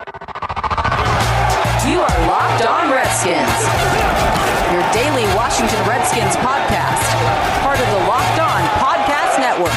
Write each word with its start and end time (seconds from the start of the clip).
You 0.00 0.06
are 2.00 2.16
Locked 2.26 2.64
On 2.64 2.88
Redskins, 2.90 3.52
your 4.72 4.80
daily 4.94 5.26
Washington 5.36 5.78
Redskins 5.86 6.36
podcast, 6.36 7.04
part 7.60 7.78
of 7.78 7.86
the 7.86 7.98
Locked 8.08 8.40
On 8.40 8.62
Podcast 8.80 9.38
Network. 9.40 9.76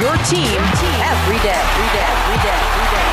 Your 0.00 0.16
team 0.26 0.58
every 0.98 1.38
day, 1.38 1.54
every 1.54 1.86
day, 1.94 2.10
every 2.10 2.38
day, 2.42 2.58
every 2.72 2.88
day. 2.90 3.06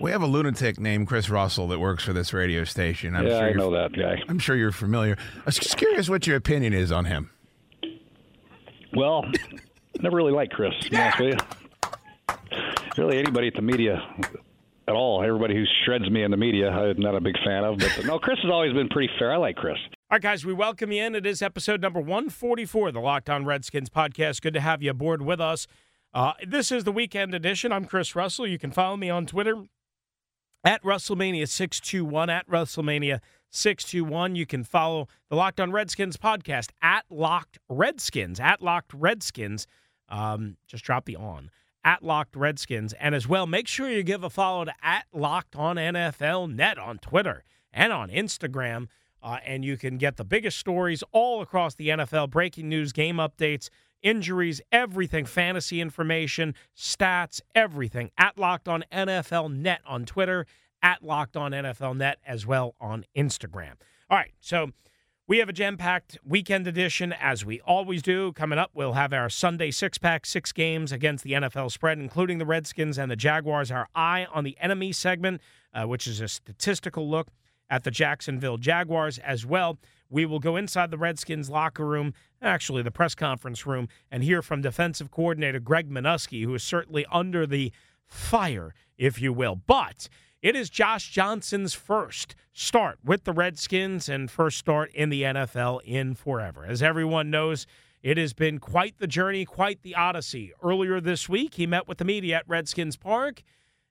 We 0.00 0.12
have 0.12 0.22
a 0.22 0.26
lunatic 0.26 0.78
named 0.78 1.08
Chris 1.08 1.28
Russell 1.28 1.66
that 1.68 1.80
works 1.80 2.04
for 2.04 2.12
this 2.12 2.32
radio 2.32 2.62
station. 2.62 3.16
I'm 3.16 3.26
yeah, 3.26 3.38
sure 3.38 3.42
I 3.42 3.48
you're, 3.48 3.58
know 3.58 3.72
that 3.72 3.92
guy. 3.92 4.22
I'm 4.28 4.38
sure 4.38 4.54
you're 4.54 4.70
familiar. 4.70 5.16
I 5.36 5.42
was 5.46 5.56
just 5.56 5.76
curious 5.76 6.08
what 6.08 6.28
your 6.28 6.36
opinion 6.36 6.72
is 6.74 6.92
on 6.92 7.06
him. 7.06 7.30
Well, 8.94 9.24
never 10.00 10.16
really 10.16 10.30
liked 10.32 10.52
Chris. 10.52 10.74
to 10.82 10.90
be 10.90 10.96
honest 10.96 11.18
with 11.18 11.34
you. 11.34 11.38
Really, 12.96 13.18
anybody 13.18 13.48
at 13.48 13.54
the 13.54 13.62
media 13.62 14.00
at 14.90 14.96
all, 14.96 15.22
everybody 15.22 15.54
who 15.54 15.64
shreds 15.84 16.10
me 16.10 16.24
in 16.24 16.32
the 16.32 16.36
media, 16.36 16.68
I'm 16.68 17.00
not 17.00 17.14
a 17.14 17.20
big 17.20 17.36
fan 17.44 17.64
of. 17.64 17.78
But 17.78 18.04
no, 18.04 18.18
Chris 18.18 18.38
has 18.42 18.50
always 18.50 18.72
been 18.72 18.88
pretty 18.88 19.12
fair. 19.18 19.32
I 19.32 19.36
like 19.36 19.54
Chris. 19.54 19.76
All 19.86 20.16
right, 20.16 20.20
guys, 20.20 20.44
we 20.44 20.52
welcome 20.52 20.90
you 20.90 21.04
in. 21.04 21.14
It 21.14 21.24
is 21.24 21.40
episode 21.40 21.80
number 21.80 22.00
144 22.00 22.88
of 22.88 22.94
the 22.94 23.00
Locked 23.00 23.30
On 23.30 23.44
Redskins 23.44 23.88
podcast. 23.88 24.42
Good 24.42 24.54
to 24.54 24.60
have 24.60 24.82
you 24.82 24.90
aboard 24.90 25.22
with 25.22 25.40
us. 25.40 25.68
Uh, 26.12 26.32
this 26.44 26.72
is 26.72 26.82
the 26.82 26.90
weekend 26.90 27.34
edition. 27.36 27.70
I'm 27.70 27.84
Chris 27.84 28.16
Russell. 28.16 28.48
You 28.48 28.58
can 28.58 28.72
follow 28.72 28.96
me 28.96 29.08
on 29.08 29.26
Twitter 29.26 29.62
at 30.64 30.82
Russellmania621, 30.82 32.28
at 32.28 32.48
Russellmania621. 32.48 34.36
You 34.36 34.44
can 34.44 34.64
follow 34.64 35.06
the 35.28 35.36
Locked 35.36 35.60
On 35.60 35.70
Redskins 35.70 36.16
podcast 36.16 36.70
at 36.82 37.04
Locked 37.08 37.60
Redskins, 37.68 38.40
at 38.40 38.60
Locked 38.60 38.92
Redskins. 38.92 39.68
Um, 40.08 40.56
just 40.66 40.82
drop 40.82 41.04
the 41.04 41.14
on 41.14 41.52
at 41.84 42.02
Locked 42.02 42.36
Redskins. 42.36 42.92
And 42.94 43.14
as 43.14 43.26
well, 43.28 43.46
make 43.46 43.68
sure 43.68 43.88
you 43.88 44.02
give 44.02 44.24
a 44.24 44.30
follow 44.30 44.64
to 44.64 44.72
at 44.82 45.06
Locked 45.12 45.56
On 45.56 45.76
NFL 45.76 46.52
Net 46.54 46.78
on 46.78 46.98
Twitter 46.98 47.44
and 47.72 47.92
on 47.92 48.10
Instagram. 48.10 48.88
Uh, 49.22 49.38
and 49.44 49.64
you 49.64 49.76
can 49.76 49.98
get 49.98 50.16
the 50.16 50.24
biggest 50.24 50.58
stories 50.58 51.02
all 51.12 51.42
across 51.42 51.74
the 51.74 51.88
NFL 51.88 52.30
breaking 52.30 52.68
news, 52.68 52.92
game 52.92 53.16
updates, 53.16 53.68
injuries, 54.02 54.60
everything, 54.72 55.26
fantasy 55.26 55.80
information, 55.80 56.54
stats, 56.76 57.40
everything 57.54 58.10
at 58.16 58.38
Locked 58.38 58.68
On 58.68 58.82
NFL 58.90 59.54
Net 59.54 59.80
on 59.86 60.06
Twitter, 60.06 60.46
at 60.82 61.02
Locked 61.02 61.36
On 61.36 61.52
NFL 61.52 61.96
Net 61.96 62.18
as 62.26 62.46
well 62.46 62.74
on 62.80 63.04
Instagram. 63.16 63.74
All 64.08 64.16
right, 64.16 64.32
so 64.40 64.70
we 65.30 65.38
have 65.38 65.48
a 65.48 65.52
jam 65.52 65.76
packed 65.76 66.18
weekend 66.24 66.66
edition 66.66 67.12
as 67.12 67.44
we 67.44 67.60
always 67.60 68.02
do. 68.02 68.32
Coming 68.32 68.58
up, 68.58 68.72
we'll 68.74 68.94
have 68.94 69.12
our 69.12 69.28
Sunday 69.28 69.70
six 69.70 69.96
pack, 69.96 70.26
six 70.26 70.50
games 70.50 70.90
against 70.90 71.22
the 71.22 71.34
NFL 71.34 71.70
spread, 71.70 72.00
including 72.00 72.38
the 72.38 72.44
Redskins 72.44 72.98
and 72.98 73.08
the 73.08 73.14
Jaguars. 73.14 73.70
Our 73.70 73.86
eye 73.94 74.26
on 74.34 74.42
the 74.42 74.56
enemy 74.60 74.90
segment, 74.90 75.40
uh, 75.72 75.84
which 75.84 76.08
is 76.08 76.20
a 76.20 76.26
statistical 76.26 77.08
look 77.08 77.28
at 77.70 77.84
the 77.84 77.92
Jacksonville 77.92 78.56
Jaguars 78.56 79.18
as 79.18 79.46
well. 79.46 79.78
We 80.08 80.26
will 80.26 80.40
go 80.40 80.56
inside 80.56 80.90
the 80.90 80.98
Redskins 80.98 81.48
locker 81.48 81.86
room, 81.86 82.12
actually 82.42 82.82
the 82.82 82.90
press 82.90 83.14
conference 83.14 83.64
room, 83.64 83.86
and 84.10 84.24
hear 84.24 84.42
from 84.42 84.62
defensive 84.62 85.12
coordinator 85.12 85.60
Greg 85.60 85.88
Manusky, 85.88 86.42
who 86.42 86.56
is 86.56 86.64
certainly 86.64 87.06
under 87.08 87.46
the 87.46 87.70
fire, 88.10 88.74
if 88.98 89.20
you 89.20 89.32
will. 89.32 89.56
But 89.56 90.08
it 90.42 90.56
is 90.56 90.68
Josh 90.68 91.10
Johnson's 91.10 91.74
first 91.74 92.34
start 92.52 92.98
with 93.04 93.24
the 93.24 93.32
Redskins 93.32 94.08
and 94.08 94.30
first 94.30 94.58
start 94.58 94.90
in 94.92 95.08
the 95.08 95.22
NFL 95.22 95.80
in 95.84 96.14
forever. 96.14 96.66
As 96.66 96.82
everyone 96.82 97.30
knows, 97.30 97.66
it 98.02 98.18
has 98.18 98.32
been 98.32 98.58
quite 98.58 98.98
the 98.98 99.06
journey, 99.06 99.44
quite 99.44 99.82
the 99.82 99.94
odyssey. 99.94 100.52
Earlier 100.62 101.00
this 101.00 101.28
week, 101.28 101.54
he 101.54 101.66
met 101.66 101.86
with 101.86 101.98
the 101.98 102.04
media 102.04 102.36
at 102.36 102.48
Redskins 102.48 102.96
Park 102.96 103.42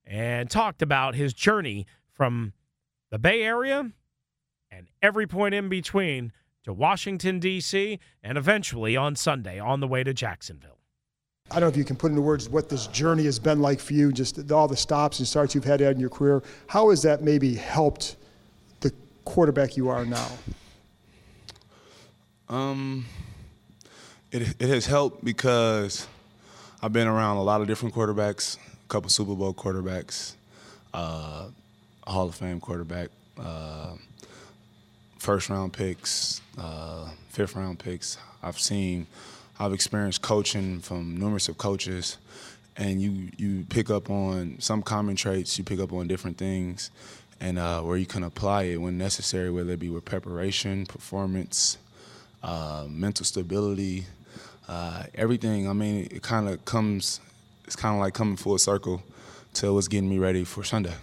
and 0.06 0.50
talked 0.50 0.82
about 0.82 1.16
his 1.16 1.34
journey 1.34 1.86
from 2.12 2.54
the 3.12 3.20
Bay 3.20 3.44
Area 3.44 3.92
and 4.72 4.88
every 5.02 5.28
point 5.28 5.54
in 5.54 5.70
between 5.70 6.32
to 6.64 6.74
Washington, 6.74 7.40
D.C., 7.40 8.00
and 8.24 8.38
eventually 8.38 8.98
on 8.98 9.16
Sunday 9.16 9.60
on 9.60 9.80
the 9.80 9.88
way 9.88 10.04
to 10.04 10.14
Jacksonville. 10.14 10.79
I 11.52 11.56
don't 11.56 11.62
know 11.62 11.68
if 11.68 11.78
you 11.78 11.84
can 11.84 11.96
put 11.96 12.12
into 12.12 12.22
words 12.22 12.48
what 12.48 12.70
this 12.70 12.88
journey 12.88 13.24
has 13.26 13.40
been 13.40 13.60
like 13.60 13.80
for 13.80 13.94
you, 13.94 14.12
just 14.12 14.52
all 14.52 14.68
the 14.68 14.78
stops 14.78 15.20
and 15.20 15.28
starts 15.28 15.56
you've 15.56 15.64
had 15.64 15.82
in 15.82 16.00
your 16.00 16.10
career. 16.10 16.44
How 16.68 16.92
has 16.92 17.02
that 17.02 17.24
maybe 17.24 17.56
helped 17.56 18.18
the 18.82 18.94
quarterback 19.26 19.76
you 19.76 19.90
are 19.90 20.06
now? 20.06 20.30
Um, 22.50 23.06
it 24.32 24.56
it 24.60 24.70
has 24.70 24.86
helped 24.86 25.24
because 25.24 26.08
I've 26.82 26.94
been 26.94 27.08
around 27.08 27.38
a 27.38 27.44
lot 27.44 27.62
of 27.62 27.68
different 27.68 27.96
quarterbacks, 27.96 28.58
a 28.58 28.88
couple 28.88 29.10
Super 29.10 29.36
Bowl 29.36 29.54
quarterbacks, 29.54 30.34
uh, 30.94 31.48
Hall 32.06 32.28
of 32.28 32.36
Fame 32.36 32.60
quarterback, 32.60 33.10
uh, 33.40 33.94
first 35.18 35.50
round 35.50 35.74
picks, 35.74 36.42
uh, 36.58 37.10
fifth 37.30 37.56
round 37.56 37.80
picks. 37.80 38.18
I've 38.42 38.60
seen, 38.60 39.08
I've 39.60 39.74
experienced 39.74 40.22
coaching 40.22 40.80
from 40.80 41.18
numerous 41.18 41.50
of 41.50 41.58
coaches, 41.58 42.18
and 42.78 43.02
you 43.02 43.30
you 43.38 43.66
pick 43.70 43.90
up 43.90 44.10
on 44.10 44.56
some 44.60 44.82
common 44.82 45.18
traits. 45.18 45.58
You 45.58 45.66
pick 45.66 45.82
up 45.82 45.92
on 45.92 46.08
different 46.08 46.38
things, 46.38 46.92
and 47.42 47.60
uh, 47.60 47.82
where 47.82 47.98
you 47.98 48.06
can 48.06 48.24
apply 48.24 48.64
it 48.64 48.78
when 48.78 48.98
necessary, 48.98 49.52
whether 49.52 49.74
it 49.74 49.80
be 49.80 49.90
with 49.90 50.06
preparation, 50.06 50.86
performance, 50.86 51.78
uh, 52.42 52.86
mental 52.90 53.26
stability, 53.26 54.06
uh, 54.70 55.04
everything. 55.14 55.68
I 55.68 55.74
mean, 55.74 56.08
it 56.10 56.24
kind 56.24 56.48
of 56.48 56.64
comes. 56.64 57.20
It's 57.66 57.76
kind 57.76 57.96
of 57.96 58.00
like 58.00 58.14
coming 58.14 58.38
full 58.38 58.58
circle 58.58 59.04
to 59.56 59.74
what's 59.74 59.90
getting 59.90 60.10
me 60.10 60.20
ready 60.20 60.46
for 60.46 60.64
Sunday. 60.64 60.94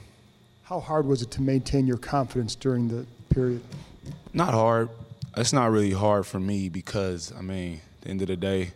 How 0.64 0.80
hard 0.80 1.04
was 1.04 1.20
it 1.20 1.30
to 1.32 1.42
maintain 1.42 1.86
your 1.86 1.98
confidence 1.98 2.54
during 2.54 2.88
the 2.88 3.06
period? 3.28 3.60
Not 4.32 4.54
hard. 4.54 4.88
It's 5.36 5.52
not 5.52 5.70
really 5.70 5.92
hard 5.92 6.26
for 6.26 6.40
me 6.40 6.70
because 6.70 7.32
I 7.38 7.42
mean, 7.42 7.82
the 8.06 8.10
end 8.10 8.22
of 8.22 8.28
the 8.28 8.36
day, 8.36 8.72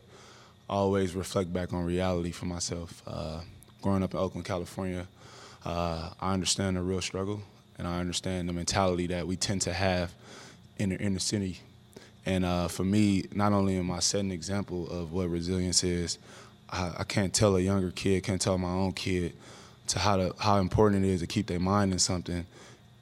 I 0.69 0.75
always 0.75 1.15
reflect 1.15 1.53
back 1.53 1.73
on 1.73 1.85
reality 1.85 2.33
for 2.33 2.47
myself. 2.47 3.03
Uh, 3.07 3.41
growing 3.81 4.03
up 4.03 4.13
in 4.13 4.19
Oakland, 4.19 4.45
California, 4.45 5.07
uh, 5.65 6.11
I 6.21 6.33
understand 6.35 6.77
the 6.77 6.83
real 6.83 7.01
struggle, 7.01 7.43
and 7.79 7.87
I 7.87 8.01
understand 8.01 8.49
the 8.49 8.53
mentality 8.53 9.07
that 9.09 9.27
we 9.27 9.37
tend 9.37 9.63
to 9.63 9.73
have 9.73 10.13
in 10.79 10.91
the 10.91 10.99
inner 10.99 11.19
city. 11.19 11.61
And 12.27 12.45
uh, 12.45 12.69
for 12.69 12.85
me, 12.85 13.25
not 13.33 13.53
only 13.53 13.77
am 13.77 13.91
I 13.91 14.01
setting 14.01 14.27
an 14.27 14.33
example 14.33 14.89
of 14.91 15.13
what 15.13 15.29
resilience 15.29 15.85
is, 15.85 16.19
I, 16.69 16.93
I 16.99 17.05
can't 17.05 17.33
tell 17.33 17.57
a 17.57 17.61
younger 17.61 17.91
kid, 17.91 18.25
can't 18.25 18.41
tell 18.41 18.59
my 18.59 18.71
own 18.71 18.93
kid 18.93 19.33
to 19.89 19.99
how 19.99 20.17
to 20.17 20.35
how 20.39 20.59
important 20.59 21.05
it 21.05 21.09
is 21.09 21.21
to 21.21 21.27
keep 21.27 21.47
their 21.47 21.59
mind 21.59 21.93
in 21.93 21.99
something 21.99 22.47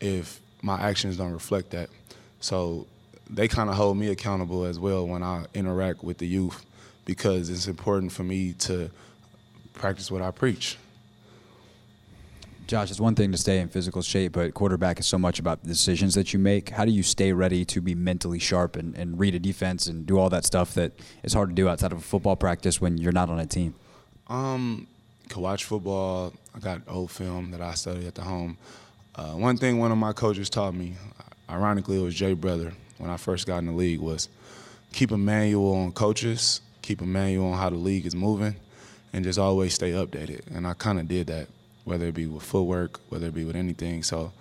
if 0.01 0.41
my 0.63 0.81
actions 0.81 1.17
don't 1.17 1.33
reflect 1.33 1.71
that. 1.71 1.91
So 2.41 2.87
they 3.31 3.49
kind 3.49 3.69
of 3.69 3.77
hold 3.77 3.97
me 3.97 4.09
accountable 4.09 4.65
as 4.65 4.79
well 4.79 5.07
when 5.07 5.23
I 5.23 5.45
interact 5.55 6.03
with 6.03 6.19
the 6.19 6.27
youth 6.27 6.65
because 7.05 7.49
it's 7.51 7.67
important 7.67 8.13
for 8.13 8.25
me 8.25 8.53
to 8.55 8.91
practice 9.75 10.11
what 10.11 10.23
I 10.23 10.31
preach. 10.31 10.77
Josh, 12.67 12.91
it's 12.91 13.01
one 13.01 13.15
thing 13.15 13.33
to 13.33 13.39
stay 13.39 13.61
in 13.61 13.69
physical 13.69 14.03
shape, 14.03 14.33
but 14.33 14.53
quarterback 14.53 15.01
is 15.01 15.07
so 15.07 15.17
much 15.17 15.39
about 15.39 15.63
the 15.63 15.69
decisions 15.69 16.15
that 16.17 16.35
you 16.35 16.39
make. 16.39 16.69
How 16.69 16.85
do 16.85 16.91
you 16.91 17.03
stay 17.03 17.33
ready 17.33 17.65
to 17.65 17.81
be 17.81 17.95
mentally 17.95 18.39
sharp 18.39 18.77
and, 18.77 18.95
and 18.95 19.19
read 19.19 19.35
a 19.35 19.39
defense 19.39 19.87
and 19.87 20.05
do 20.05 20.19
all 20.19 20.29
that 20.29 20.45
stuff 20.45 20.75
that 20.75 20.93
is 21.23 21.33
hard 21.33 21.49
to 21.49 21.55
do 21.55 21.67
outside 21.67 21.93
of 21.93 21.99
a 21.99 22.03
football 22.03 22.37
practice 22.37 22.79
when 22.79 22.99
you're 22.99 23.13
not 23.13 23.31
on 23.31 23.39
a 23.39 23.47
team? 23.47 23.75
Um, 24.29 24.87
could 25.31 25.41
watch 25.41 25.65
football. 25.65 26.35
I 26.55 26.59
got 26.59 26.83
old 26.89 27.11
film 27.11 27.53
that 27.53 27.63
I 27.63 27.73
study 27.73 28.07
at 28.07 28.15
the 28.15 28.23
home. 28.23 28.59
Uh, 29.15 29.33
one 29.33 29.57
thing 29.57 29.79
one 29.79 29.91
of 29.91 29.97
my 29.97 30.13
coaches 30.13 30.51
taught 30.51 30.75
me, 30.75 30.93
ironically, 31.49 31.99
it 31.99 32.03
was 32.03 32.15
Jay 32.15 32.35
Brother 32.35 32.75
when 32.99 33.11
I 33.11 33.17
first 33.17 33.47
got 33.47 33.59
in 33.59 33.67
the 33.67 33.73
league, 33.73 34.01
was 34.01 34.29
keep 34.93 35.11
a 35.11 35.19
manual 35.19 35.75
on 35.75 35.93
coaches, 35.93 36.61
keep 36.83 37.01
a 37.01 37.07
manual 37.07 37.53
on 37.53 37.59
how 37.59 37.71
the 37.71 37.77
league 37.77 38.07
is 38.07 38.15
moving, 38.15 38.57
and 39.13 39.25
just 39.25 39.39
always 39.39 39.75
stay 39.75 39.93
updated. 39.93 40.43
And 40.55 40.67
I 40.67 40.75
kind 40.75 40.99
of 40.99 41.09
did 41.09 41.29
that, 41.29 41.49
whether 41.85 42.07
it 42.07 42.15
be 42.15 42.27
with 42.27 42.43
footwork, 42.43 43.01
whether 43.09 43.27
it 43.27 43.35
be 43.35 43.45
with 43.45 43.57
anything. 43.57 44.03
So 44.03 44.33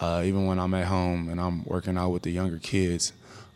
uh, 0.00 0.22
even 0.24 0.46
when 0.46 0.58
I'm 0.58 0.74
at 0.74 0.86
home 0.86 1.28
and 1.28 1.40
I'm 1.40 1.64
working 1.64 1.96
out 1.96 2.10
with 2.10 2.22
the 2.22 2.30
younger 2.30 2.58
kids, 2.58 3.12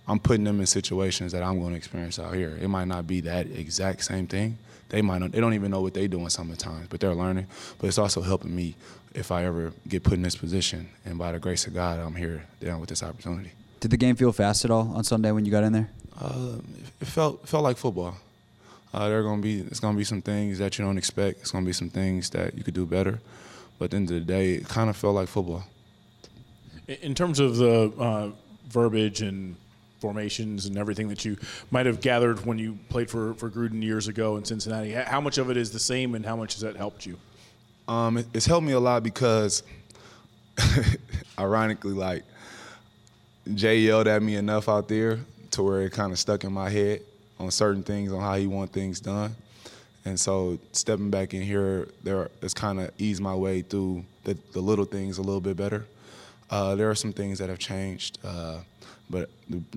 I'm 0.07 0.19
putting 0.19 0.45
them 0.45 0.61
in 0.61 0.67
situations 0.67 1.33
that 1.33 1.43
I'm 1.43 1.61
going 1.61 1.71
to 1.71 1.77
experience 1.77 2.19
out 2.19 2.35
here. 2.35 2.59
It 2.61 2.69
might 2.69 2.89
not 2.89 3.07
be 3.07 3.21
that 3.23 3.47
exact 3.47 4.05
same 4.05 4.27
thing. 4.27 4.59
They 4.89 5.01
might 5.01 5.19
not, 5.19 5.33
they 5.33 5.41
don't 5.41 5.55
even 5.55 5.71
know 5.71 5.81
what 5.81 5.95
they're 5.95 6.09
doing 6.09 6.29
sometimes, 6.29 6.89
but 6.89 7.01
they're 7.01 7.15
learning. 7.15 7.47
But 7.79 7.87
it's 7.87 7.99
also 7.99 8.21
helping 8.21 8.55
me 8.55 8.75
if 9.15 9.31
I 9.31 9.45
ever 9.45 9.73
get 9.89 10.03
put 10.03 10.15
in 10.15 10.23
this 10.23 10.37
position. 10.37 10.89
And 11.05 11.19
by 11.19 11.33
the 11.33 11.39
grace 11.39 11.67
of 11.67 11.75
God, 11.75 12.01
I'm 12.01 12.15
here 12.15 12.45
down 12.61 12.81
with 12.81 12.89
this 12.89 13.03
opportunity. 13.03 13.53
Did 13.83 13.91
the 13.91 13.97
game 13.97 14.15
feel 14.15 14.31
fast 14.31 14.65
at 14.65 14.71
all 14.71 14.93
on 14.95 15.03
Sunday 15.03 15.33
when 15.33 15.45
you 15.45 15.51
got 15.51 15.65
in 15.65 15.73
there? 15.73 15.91
Uh, 16.17 16.59
it 17.01 17.07
felt 17.09 17.49
felt 17.49 17.65
like 17.65 17.77
football. 17.77 18.15
Uh, 18.95 19.09
there 19.09 19.19
are 19.19 19.25
gonna 19.25 19.43
be 19.43 19.59
it's 19.59 19.81
gonna 19.81 19.99
be 19.99 20.05
some 20.05 20.23
things 20.23 20.59
that 20.59 20.79
you 20.79 20.85
don't 20.85 20.97
expect. 20.97 21.41
It's 21.41 21.51
gonna 21.51 21.67
be 21.67 21.73
some 21.73 21.91
things 21.91 22.31
that 22.31 22.57
you 22.57 22.63
could 22.63 22.75
do 22.75 22.87
better. 22.87 23.19
But 23.81 23.87
at 23.87 23.91
the 23.91 23.97
end 23.97 24.11
of 24.13 24.15
the 24.15 24.21
day, 24.21 24.53
it 24.53 24.69
kind 24.69 24.89
of 24.89 24.97
felt 24.97 25.17
like 25.17 25.27
football. 25.27 25.65
In 26.87 27.17
terms 27.17 27.41
of 27.41 27.57
the 27.57 27.93
uh, 27.99 28.31
verbiage 28.69 29.21
and 29.21 29.57
formations 29.99 30.67
and 30.67 30.79
everything 30.79 31.09
that 31.09 31.25
you 31.25 31.37
might 31.73 31.87
have 31.87 32.01
gathered 32.01 32.47
when 32.47 32.61
you 32.61 32.79
played 32.89 33.11
for, 33.11 33.35
for 33.35 33.51
Gruden 33.51 33.83
years 33.83 34.07
ago 34.07 34.37
in 34.37 34.45
Cincinnati, 34.45 34.93
how 34.93 35.21
much 35.21 35.39
of 35.39 35.51
it 35.51 35.57
is 35.57 35.73
the 35.73 35.81
same 35.81 36.15
and 36.15 36.25
how 36.25 36.37
much 36.37 36.55
has 36.55 36.63
that 36.63 36.77
helped 36.77 37.05
you? 37.05 37.19
Um, 37.89 38.19
it, 38.19 38.27
it's 38.33 38.47
helped 38.47 38.65
me 38.65 38.75
a 38.75 38.81
lot 38.81 39.03
because 39.03 39.65
ironically, 41.39 41.95
like 41.95 42.23
Jay 43.55 43.79
yelled 43.79 44.07
at 44.07 44.23
me 44.23 44.37
enough 44.37 44.69
out 44.69 44.89
there 44.89 45.19
to 45.51 45.63
where 45.63 45.83
it 45.83 45.93
kind 45.93 46.13
of 46.13 46.19
stuck 46.19 46.45
in 46.45 46.53
my 46.53 46.71
head 46.71 47.03
on 47.39 47.51
certain 47.51 47.83
things 47.83 48.13
on 48.13 48.21
how 48.21 48.37
he 48.37 48.47
want 48.47 48.73
things 48.73 49.01
done. 49.01 49.35
And 50.05 50.19
so 50.19 50.59
stepping 50.73 51.11
back 51.11 51.35
in 51.35 51.43
here, 51.43 51.89
there 52.03 52.31
it's 52.41 52.55
kind 52.55 52.81
of 52.81 52.91
eased 52.99 53.21
my 53.21 53.35
way 53.35 53.63
through 53.63 54.05
the, 54.25 54.37
the 54.53 54.61
little 54.61 54.85
things 54.85 55.19
a 55.19 55.23
little 55.23 55.41
bit 55.41 55.57
better. 55.57 55.87
Uh, 56.51 56.75
there 56.75 56.91
are 56.91 56.95
some 56.95 57.13
things 57.13 57.39
that 57.39 57.49
have 57.49 57.59
changed, 57.59 58.19
uh, 58.25 58.59
but 59.09 59.31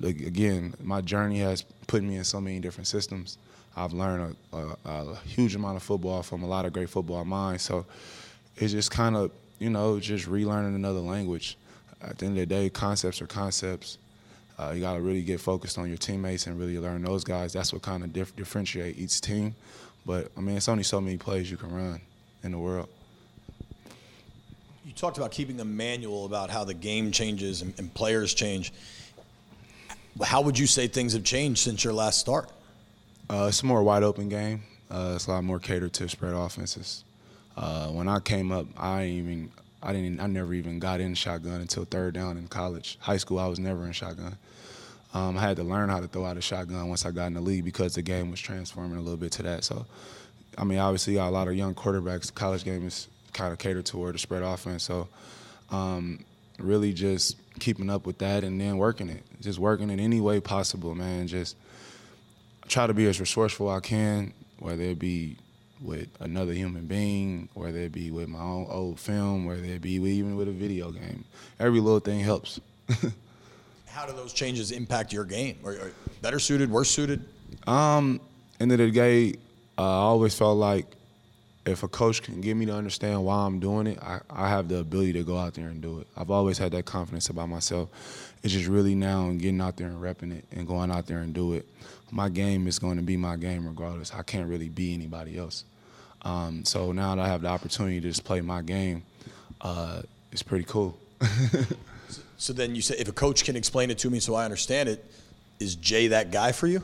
again, 0.04 0.74
my 0.84 1.02
journey 1.02 1.40
has 1.40 1.62
put 1.88 2.04
me 2.04 2.18
in 2.18 2.24
so 2.24 2.42
many 2.42 2.60
different 2.60 2.88
systems. 2.88 3.38
I've 3.78 3.94
learned 3.94 4.36
a, 4.52 4.58
a, 4.58 4.78
a 4.86 5.16
huge 5.26 5.56
amount 5.56 5.78
of 5.78 5.84
football 5.84 6.24
from 6.24 6.44
a 6.44 6.48
lot 6.48 6.66
of 6.66 6.74
great 6.74 6.90
football 6.90 7.24
minds. 7.24 7.64
So 7.64 7.86
it's 8.58 8.74
just 8.74 8.92
kind 8.92 9.16
of 9.16 9.32
you 9.60 9.70
know 9.70 10.00
just 10.00 10.28
relearning 10.28 10.76
another 10.76 11.00
language. 11.00 11.58
At 12.06 12.20
the 12.20 12.28
end 12.28 12.38
of 12.38 12.48
the 12.48 12.56
day, 12.56 12.70
concepts 12.70 13.22
are 13.22 13.28
concepts. 13.28 13.98
Uh, 14.58 14.72
you 14.74 14.82
got 14.82 14.94
to 14.94 15.02
really 15.02 15.24
get 15.24 15.42
focused 15.42 15.78
on 15.78 15.88
your 15.88 15.98
teammates 15.98 16.48
and 16.48 16.58
really 16.58 16.80
learn 16.80 17.04
those 17.04 17.24
guys. 17.24 17.52
That's 17.52 17.74
what 17.74 17.82
kind 17.82 18.04
of 18.04 18.14
dif- 18.14 18.36
differentiate 18.36 18.98
each 18.98 19.20
team. 19.20 19.56
But 20.06 20.32
I 20.38 20.42
mean, 20.42 20.56
it's 20.56 20.70
only 20.70 20.84
so 20.84 21.02
many 21.02 21.18
plays 21.18 21.50
you 21.50 21.58
can 21.58 21.74
run 21.74 22.00
in 22.44 22.52
the 22.52 22.60
world. 22.60 22.88
You 24.86 24.94
talked 24.94 25.18
about 25.18 25.32
keeping 25.32 25.60
a 25.60 25.66
manual 25.66 26.26
about 26.26 26.52
how 26.52 26.64
the 26.64 26.76
game 26.76 27.12
changes 27.12 27.64
and, 27.64 27.74
and 27.80 27.92
players 27.94 28.34
change. 28.34 28.72
How 30.24 30.42
would 30.42 30.58
you 30.58 30.68
say 30.68 30.88
things 30.88 31.14
have 31.14 31.24
changed 31.24 31.60
since 31.60 31.84
your 31.84 31.92
last 31.92 32.20
start? 32.20 32.50
Uh, 33.30 33.48
it's 33.50 33.64
a 33.64 33.66
more 33.66 33.84
wide 33.84 34.04
open 34.04 34.30
game. 34.30 34.62
Uh, 34.92 35.14
it's 35.16 35.26
a 35.26 35.32
lot 35.32 35.44
more 35.44 35.60
catered 35.60 35.92
to 35.94 36.08
spread 36.08 36.34
offenses. 36.34 37.04
Uh, 37.58 37.88
when 37.88 38.08
I 38.08 38.20
came 38.20 38.52
up, 38.52 38.68
I 38.78 39.06
even 39.06 39.52
I 39.86 39.94
didn't 39.94 40.20
I 40.20 40.28
never 40.28 40.54
even 40.54 40.80
got 40.80 41.00
in 41.00 41.14
shotgun 41.14 41.62
until 41.62 41.86
third 41.86 42.14
down 42.14 42.38
in 42.38 42.48
college. 42.48 42.98
High 43.02 43.18
school, 43.18 43.40
I 43.40 43.48
was 43.48 43.60
never 43.60 43.86
in 43.86 43.92
shotgun. 43.92 44.38
Um, 45.14 45.38
I 45.38 45.42
had 45.42 45.56
to 45.58 45.64
learn 45.64 45.88
how 45.90 46.02
to 46.02 46.08
throw 46.08 46.26
out 46.26 46.36
a 46.36 46.42
shotgun 46.42 46.90
once 46.90 47.06
I 47.06 47.12
got 47.12 47.28
in 47.28 47.36
the 47.36 47.42
league 47.42 47.64
because 47.64 47.96
the 47.96 48.02
game 48.02 48.32
was 48.32 48.42
transforming 48.42 48.98
a 48.98 49.02
little 49.02 49.16
bit 49.16 49.32
to 49.34 49.44
that. 49.44 49.64
So, 49.64 49.86
I 50.58 50.66
mean, 50.66 50.78
obviously, 50.78 51.16
a 51.16 51.26
lot 51.26 51.48
of 51.48 51.56
young 51.56 51.74
quarterbacks. 51.74 52.34
College 52.34 52.66
game 52.66 52.86
is 52.86 53.08
kind 53.32 53.54
of 53.54 53.60
catered 53.60 53.86
toward 53.86 54.16
the 54.16 54.20
spread 54.20 54.44
offense. 54.44 54.84
So, 54.84 55.08
um, 55.72 56.26
really 56.60 56.92
just 56.92 57.38
keeping 57.60 57.90
up 57.90 58.06
with 58.06 58.18
that 58.18 58.44
and 58.44 58.60
then 58.60 58.78
working 58.78 59.10
it, 59.10 59.24
just 59.40 59.58
working 59.60 59.90
it 59.90 60.02
any 60.02 60.20
way 60.20 60.42
possible, 60.42 60.96
man. 60.96 61.28
Just 61.28 61.56
try 62.68 62.88
to 62.88 62.94
be 62.94 63.08
as 63.08 63.20
resourceful 63.20 63.70
I 63.70 63.80
can, 63.80 64.34
whether 64.60 64.84
it 64.84 65.00
be 65.00 65.38
with 65.86 66.08
another 66.20 66.54
human 66.54 66.86
being, 66.86 67.50
whether 67.54 67.80
it 67.80 67.92
be 67.92 68.12
with 68.12 68.28
my 68.28 68.40
own 68.40 68.68
old 68.70 69.00
film, 69.00 69.46
whether 69.46 69.64
it 69.64 69.82
be 69.82 69.94
even 69.94 70.36
with 70.36 70.48
a 70.48 70.52
video 70.52 70.92
game. 70.92 71.24
Every 71.60 71.80
little 71.80 72.00
thing 72.00 72.20
helps. 72.20 72.60
How 73.88 74.06
do 74.06 74.14
those 74.14 74.34
changes 74.34 74.72
impact 74.72 75.14
your 75.14 75.24
game? 75.24 75.58
Are, 75.64 75.72
are 75.72 75.92
better 76.22 76.40
suited, 76.40 76.70
worse 76.70 76.90
suited? 76.90 77.24
Um, 77.68 78.20
end 78.60 78.72
of 78.72 78.80
the 78.80 78.92
day, 78.92 79.36
uh, 79.78 79.82
I 79.82 80.04
always 80.04 80.36
felt 80.36 80.58
like 80.58 80.86
if 81.66 81.84
a 81.84 81.88
coach 81.88 82.22
can 82.22 82.42
get 82.42 82.56
me 82.56 82.66
to 82.66 82.74
understand 82.74 83.24
why 83.24 83.38
I'm 83.38 83.60
doing 83.60 83.88
it, 83.88 84.00
I, 84.02 84.20
I 84.30 84.50
have 84.50 84.68
the 84.68 84.80
ability 84.80 85.14
to 85.14 85.24
go 85.24 85.38
out 85.38 85.54
there 85.54 85.68
and 85.68 85.82
do 85.82 86.00
it. 86.00 86.08
I've 86.18 86.30
always 86.30 86.58
had 86.58 86.74
that 86.74 86.86
confidence 86.86 87.30
about 87.30 87.50
myself. 87.50 88.34
It's 88.44 88.54
just 88.54 88.68
really 88.68 88.94
now 88.96 89.28
and 89.28 89.40
getting 89.40 89.62
out 89.62 89.78
there 89.78 89.88
and 89.88 90.02
repping 90.02 90.38
it 90.38 90.46
and 90.52 90.68
going 90.68 90.92
out 90.92 91.08
there 91.08 91.20
and 91.20 91.34
do 91.34 91.54
it 91.54 91.66
my 92.12 92.30
game 92.30 92.68
is 92.68 92.80
going 92.80 92.98
to 92.98 93.04
be 93.04 93.18
my 93.18 93.36
game 93.36 93.68
regardless. 93.68 94.14
I 94.14 94.24
can't 94.24 94.48
really 94.50 94.70
be 94.70 94.94
anybody 94.94 95.38
else. 95.38 95.66
Um, 96.26 96.66
so 96.66 96.92
now 96.92 97.16
that 97.16 97.22
I 97.22 97.28
have 97.28 97.42
the 97.42 97.48
opportunity 97.48 98.02
to 98.02 98.08
just 98.08 98.26
play 98.26 98.42
my 98.42 98.62
game, 98.62 99.04
uh, 99.62 100.02
it's 100.32 100.44
pretty 100.44 100.66
cool. 100.66 100.98
so 102.38 102.52
then 102.52 102.76
you 102.76 102.82
say, 102.82 102.96
if 102.98 103.08
a 103.08 103.14
coach 103.14 103.46
can 103.46 103.56
explain 103.56 103.92
it 103.92 104.00
to 104.00 104.10
me 104.10 104.20
so 104.20 104.36
I 104.36 104.44
understand 104.44 104.90
it, 104.90 105.06
is 105.60 105.76
Jay 105.76 106.08
that 106.08 106.32
guy 106.32 106.52
for 106.52 106.68
you? 106.68 106.84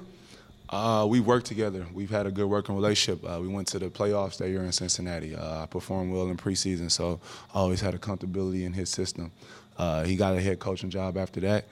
Uh, 0.70 1.06
we 1.10 1.20
worked 1.20 1.48
together. 1.48 1.86
We've 1.94 2.10
had 2.10 2.26
a 2.28 2.32
good 2.32 2.46
working 2.46 2.76
relationship. 2.76 3.28
Uh, 3.30 3.40
we 3.42 3.50
went 3.50 3.68
to 3.70 3.80
the 3.80 3.90
playoffs 3.90 4.38
that 4.38 4.50
year 4.50 4.64
in 4.64 4.72
Cincinnati. 4.72 5.36
Uh, 5.36 5.64
I 5.64 5.66
performed 5.66 6.14
well 6.14 6.30
in 6.30 6.38
preseason, 6.38 6.90
so 6.90 7.20
I 7.54 7.60
always 7.60 7.82
had 7.82 7.94
a 7.94 7.98
comfortability 7.98 8.64
in 8.64 8.72
his 8.72 8.90
system. 8.90 9.32
Uh, 9.78 10.04
he 10.04 10.16
got 10.16 10.34
a 10.36 10.40
head 10.40 10.60
coaching 10.60 10.90
job 10.90 11.18
after 11.18 11.42
that, 11.42 11.66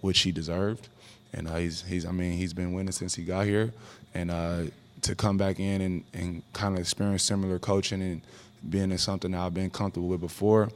which 0.00 0.20
he 0.20 0.32
deserved 0.32 0.88
and 1.32 1.48
uh, 1.48 1.56
he's 1.56 1.82
he's 1.82 2.06
I 2.06 2.12
mean 2.12 2.32
he's 2.32 2.52
been 2.52 2.72
winning 2.72 2.92
since 2.92 3.14
he 3.14 3.24
got 3.24 3.46
here, 3.46 3.72
and 4.14 4.30
uh, 4.30 4.62
to 5.02 5.14
come 5.14 5.36
back 5.36 5.60
in 5.60 5.80
and, 5.80 6.04
and 6.12 6.42
kind 6.52 6.74
of 6.74 6.80
experience 6.80 7.22
similar 7.22 7.58
coaching 7.58 8.02
and 8.02 8.22
being 8.68 8.90
in 8.90 8.98
something 8.98 9.30
that 9.30 9.40
I've 9.40 9.54
been 9.54 9.70
comfortable 9.70 10.08
with 10.08 10.20
before, 10.20 10.70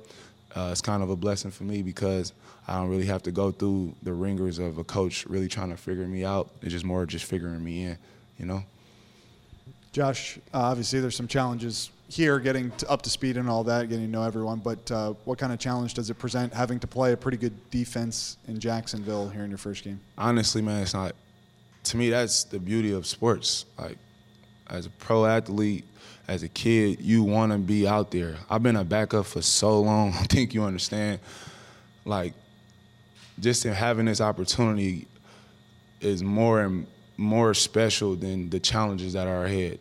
uh, 0.56 0.68
it's 0.72 0.80
kind 0.80 1.02
of 1.02 1.10
a 1.10 1.16
blessing 1.16 1.50
for 1.50 1.64
me 1.64 1.82
because 1.82 2.32
I 2.66 2.78
don't 2.78 2.88
really 2.88 3.06
have 3.06 3.22
to 3.24 3.32
go 3.32 3.50
through 3.50 3.94
the 4.02 4.12
ringers 4.12 4.58
of 4.58 4.78
a 4.78 4.84
coach 4.84 5.26
really 5.26 5.48
trying 5.48 5.70
to 5.70 5.76
figure 5.76 6.06
me 6.06 6.24
out. 6.24 6.50
It's 6.62 6.72
just 6.72 6.84
more 6.84 7.04
just 7.06 7.24
figuring 7.24 7.62
me 7.62 7.84
in, 7.84 7.98
you 8.38 8.46
know. 8.46 8.62
Josh, 9.92 10.38
uh, 10.52 10.58
obviously 10.58 11.00
there's 11.00 11.16
some 11.16 11.28
challenges 11.28 11.90
here 12.08 12.38
getting 12.38 12.70
to 12.72 12.90
up 12.90 13.02
to 13.02 13.10
speed 13.10 13.36
and 13.36 13.48
all 13.48 13.64
that, 13.64 13.88
getting 13.88 14.06
to 14.06 14.10
know 14.10 14.22
everyone. 14.22 14.58
But 14.58 14.90
uh, 14.90 15.14
what 15.24 15.38
kind 15.38 15.52
of 15.52 15.58
challenge 15.58 15.94
does 15.94 16.10
it 16.10 16.14
present 16.14 16.52
having 16.52 16.78
to 16.80 16.86
play 16.86 17.12
a 17.12 17.16
pretty 17.16 17.38
good 17.38 17.70
defense 17.70 18.38
in 18.48 18.58
Jacksonville 18.58 19.28
here 19.28 19.44
in 19.44 19.50
your 19.50 19.58
first 19.58 19.84
game? 19.84 20.00
Honestly, 20.16 20.62
man, 20.62 20.82
it's 20.82 20.94
not. 20.94 21.14
To 21.84 21.96
me, 21.96 22.08
that's 22.10 22.44
the 22.44 22.58
beauty 22.58 22.92
of 22.92 23.06
sports. 23.06 23.66
Like, 23.78 23.98
as 24.68 24.86
a 24.86 24.90
pro 24.90 25.26
athlete, 25.26 25.84
as 26.28 26.42
a 26.42 26.48
kid, 26.48 27.00
you 27.00 27.22
want 27.22 27.52
to 27.52 27.58
be 27.58 27.86
out 27.86 28.10
there. 28.10 28.36
I've 28.48 28.62
been 28.62 28.76
a 28.76 28.84
backup 28.84 29.26
for 29.26 29.42
so 29.42 29.80
long. 29.80 30.08
I 30.14 30.24
think 30.24 30.54
you 30.54 30.64
understand. 30.64 31.20
Like, 32.04 32.34
just 33.40 33.66
in 33.66 33.72
having 33.72 34.06
this 34.06 34.20
opportunity 34.20 35.06
is 36.00 36.22
more 36.22 36.62
and 36.62 36.86
more 37.16 37.54
special 37.54 38.14
than 38.14 38.50
the 38.50 38.60
challenges 38.60 39.12
that 39.12 39.26
are 39.26 39.44
ahead 39.44 39.78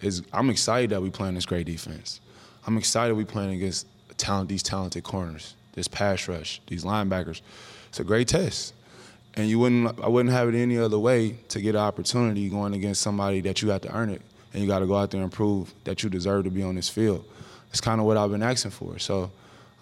is 0.00 0.22
I'm 0.32 0.50
excited 0.50 0.90
that 0.90 1.02
we 1.02 1.10
playing 1.10 1.34
this 1.34 1.46
great 1.46 1.66
defense. 1.66 2.20
I'm 2.66 2.76
excited 2.76 3.14
we 3.14 3.24
playing 3.24 3.54
against 3.54 3.86
talent, 4.16 4.48
these 4.48 4.62
talented 4.62 5.02
corners, 5.04 5.54
this 5.72 5.88
pass 5.88 6.28
rush, 6.28 6.60
these 6.66 6.84
linebackers. 6.84 7.40
It's 7.88 8.00
a 8.00 8.04
great 8.04 8.28
test. 8.28 8.74
And 9.36 9.48
you 9.48 9.58
wouldn't 9.58 10.00
I 10.00 10.08
wouldn't 10.08 10.32
have 10.32 10.48
it 10.48 10.54
any 10.54 10.78
other 10.78 10.98
way 10.98 11.36
to 11.48 11.60
get 11.60 11.74
an 11.74 11.80
opportunity 11.80 12.48
going 12.48 12.74
against 12.74 13.02
somebody 13.02 13.40
that 13.42 13.62
you 13.62 13.70
have 13.70 13.80
to 13.82 13.94
earn 13.94 14.10
it. 14.10 14.22
And 14.52 14.62
you 14.62 14.68
gotta 14.68 14.86
go 14.86 14.96
out 14.96 15.10
there 15.10 15.22
and 15.22 15.32
prove 15.32 15.72
that 15.84 16.02
you 16.02 16.10
deserve 16.10 16.44
to 16.44 16.50
be 16.50 16.62
on 16.62 16.76
this 16.76 16.88
field. 16.88 17.24
It's 17.70 17.80
kind 17.80 18.00
of 18.00 18.06
what 18.06 18.16
I've 18.16 18.30
been 18.30 18.42
asking 18.42 18.70
for. 18.70 18.98
So 18.98 19.30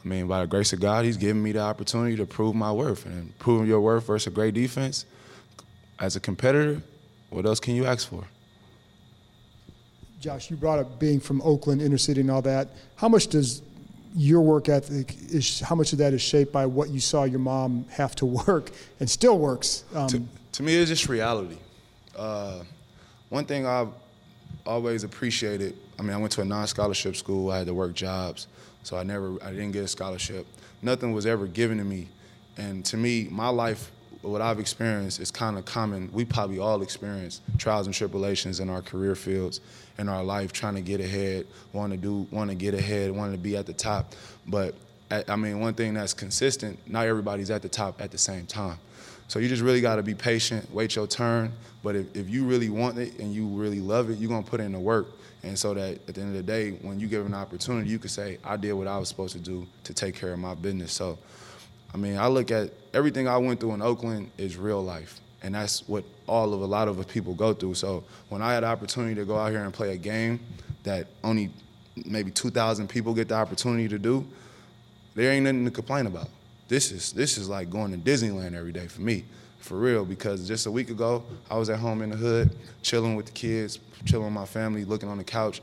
I 0.05 0.09
mean, 0.09 0.27
by 0.27 0.41
the 0.41 0.47
grace 0.47 0.73
of 0.73 0.81
God, 0.81 1.05
He's 1.05 1.17
given 1.17 1.43
me 1.43 1.53
the 1.53 1.61
opportunity 1.61 2.17
to 2.17 2.27
prove 2.27 2.55
my 2.55 2.73
worth. 2.73 3.07
And 3.07 3.37
proving 3.39 3.69
your 3.69 3.81
worth 3.81 4.07
versus 4.07 4.27
a 4.27 4.31
great 4.31 4.55
defense, 4.55 5.05
as 6.01 6.17
a 6.17 6.21
competitor, 6.21 6.83
what 7.31 7.47
else 7.47 7.61
can 7.61 7.77
you 7.77 7.87
ask 7.87 8.09
for? 8.09 8.25
Josh, 10.21 10.51
you 10.51 10.57
brought 10.57 10.79
up 10.79 10.99
being 10.99 11.21
from 11.21 11.41
Oakland, 11.43 11.83
inner 11.83 11.99
city, 11.99 12.21
and 12.21 12.31
all 12.31 12.43
that. 12.43 12.69
How 12.97 13.09
much 13.09 13.29
does 13.29 13.63
your 14.15 14.41
work 14.41 14.69
ethic 14.69 15.15
is 15.33 15.61
how 15.61 15.75
much 15.75 15.93
of 15.93 15.99
that 15.99 16.13
is 16.13 16.23
shaped 16.23 16.53
by 16.53 16.67
what 16.67 16.91
you 16.91 17.01
saw 17.01 17.25
your 17.25 17.39
mom 17.39 17.85
have 17.91 18.15
to 18.17 18.27
work 18.27 18.71
and 19.01 19.09
still 19.09 19.39
works? 19.39 19.85
Um, 19.95 20.09
to, 20.09 20.23
to, 20.53 20.63
me, 20.63 20.75
it's 20.75 20.91
just 20.91 21.09
reality. 21.09 21.59
Uh, 22.17 22.63
one 23.29 23.45
thing 23.45 23.67
I've 23.67 23.89
always 24.67 25.05
appreciated. 25.05 25.77
I 25.99 26.03
mean, 26.03 26.13
I 26.13 26.17
went 26.17 26.33
to 26.33 26.43
a 26.43 26.45
non-scholarship 26.45 27.17
school. 27.17 27.51
I 27.51 27.59
had 27.59 27.67
to 27.67 27.75
work 27.75 27.95
jobs, 27.95 28.47
so 28.83 28.97
I 28.97 29.03
never, 29.03 29.43
I 29.43 29.51
didn't 29.51 29.73
get 29.73 29.85
a 29.85 29.89
scholarship. 29.89 30.47
Nothing 30.83 31.13
was 31.13 31.27
ever 31.27 31.47
given 31.47 31.79
to 31.79 31.85
me, 31.85 32.09
and 32.57 32.85
to 32.87 32.97
me, 32.97 33.29
my 33.31 33.49
life 33.49 33.91
what 34.23 34.41
I've 34.41 34.61
experienced 34.61 35.21
is 35.21 35.31
kind 35.31 35.59
of 35.59 35.65
common. 35.65 36.11
We 36.13 36.25
probably 36.25 36.59
all 36.59 36.83
experience 36.83 37.41
trials 37.59 37.87
and 37.87 37.95
tribulations 37.95 38.61
in 38.61 38.71
our 38.71 38.83
career 38.83 39.15
fields, 39.15 39.61
in 39.99 40.09
our 40.09 40.23
life, 40.23 40.53
trying 40.53 40.75
to 40.77 40.81
get 40.81 41.01
ahead, 41.01 41.47
want 41.73 41.93
to 41.93 41.97
do, 41.97 42.27
want 42.31 42.51
to 42.51 42.57
get 42.57 42.75
ahead, 42.75 43.11
want 43.11 43.33
to 43.33 43.39
be 43.39 43.57
at 43.57 43.67
the 43.67 43.73
top. 43.73 44.15
But 44.47 44.75
I 45.29 45.37
mean, 45.37 45.61
one 45.61 45.75
thing 45.75 45.95
that's 45.95 46.15
consistent: 46.15 46.79
not 46.87 47.07
everybody's 47.07 47.51
at 47.51 47.63
the 47.63 47.69
top 47.69 48.01
at 48.01 48.11
the 48.11 48.19
same 48.19 48.47
time. 48.47 48.79
So 49.29 49.39
you 49.39 49.49
just 49.49 49.63
really 49.63 49.81
got 49.81 49.97
to 49.97 50.03
be 50.03 50.15
patient, 50.15 50.73
wait 50.73 50.95
your 50.95 51.07
turn. 51.07 51.53
But 51.83 51.97
if, 51.97 52.17
if 52.17 52.29
you 52.29 52.45
really 52.45 52.69
want 52.69 52.99
it 52.99 53.19
and 53.19 53.33
you 53.33 53.47
really 53.47 53.81
love 53.81 54.11
it, 54.11 54.19
you're 54.19 54.29
gonna 54.29 54.43
put 54.43 54.61
in 54.61 54.73
the 54.73 54.79
work. 54.79 55.07
And 55.43 55.59
so 55.59 55.75
that 55.75 55.99
at 56.09 56.15
the 56.15 56.21
end 56.21 56.31
of 56.31 56.37
the 56.37 56.43
day, 56.43 56.73
when 56.83 57.01
you 57.01 57.09
give 57.09 57.27
an 57.27 57.35
opportunity, 57.35 57.91
you 57.91 57.99
can 57.99 58.09
say, 58.09 58.39
I 58.45 58.57
did 58.57 58.75
what 58.75 58.87
I 58.87 58.97
was 58.99 59.09
supposed 59.09 59.33
to 59.33 59.41
do 59.41 59.67
to 59.85 59.95
take 59.95 60.15
care 60.15 60.33
of 60.33 60.39
my 60.39 60.55
business. 60.55 60.93
So 60.93 61.19
I 61.95 61.97
mean, 61.97 62.17
I 62.17 62.27
look 62.29 62.51
at 62.51 62.71
everything 62.95 63.29
I 63.29 63.37
went 63.37 63.61
through 63.61 63.75
in 63.75 63.83
Oakland 63.83 64.31
is 64.39 64.57
real 64.57 64.83
life. 64.83 65.21
And 65.43 65.55
that's 65.55 65.87
what 65.89 66.05
all 66.27 66.55
of 66.55 66.61
a 66.61 66.67
lot 66.67 66.89
of 66.89 67.07
people 67.09 67.35
go 67.35 67.53
through. 67.53 67.75
So 67.75 68.05
when 68.29 68.43
I 68.43 68.55
had 68.55 68.63
the 68.63 68.69
opportunity 68.69 69.15
to 69.17 69.25
go 69.25 69.37
out 69.37 69.51
here 69.51 69.63
and 69.63 69.73
play 69.73 69.93
a 69.93 69.97
game 69.97 70.41
that 70.85 71.09
only 71.25 71.51
maybe 72.07 72.31
2,000 72.31 72.89
people 72.89 73.13
get 73.13 73.29
the 73.29 73.35
opportunity 73.35 73.89
to 73.89 73.99
do, 73.99 74.27
there 75.15 75.33
ain't 75.33 75.45
nothing 75.45 75.65
to 75.65 75.71
complain 75.71 76.07
about. 76.07 76.29
This 76.69 76.91
is 76.93 77.13
this 77.13 77.37
is 77.37 77.49
like 77.49 77.69
going 77.69 77.93
to 77.93 77.99
Disneyland 77.99 78.55
every 78.55 78.73
day 78.73 78.87
for 78.87 79.03
me, 79.03 79.25
for 79.59 79.77
real. 79.77 80.05
Because 80.05 80.47
just 80.49 80.67
a 80.67 80.71
week 80.71 80.91
ago, 80.91 81.23
I 81.51 81.59
was 81.59 81.69
at 81.69 81.79
home 81.79 82.03
in 82.03 82.11
the 82.11 82.17
hood, 82.17 82.57
chilling 82.83 83.15
with 83.15 83.27
the 83.27 83.33
kids, 83.33 83.79
chilling 84.07 84.25
with 84.27 84.33
my 84.33 84.47
family, 84.47 84.85
looking 84.85 85.09
on 85.09 85.19
the 85.19 85.25
couch, 85.25 85.61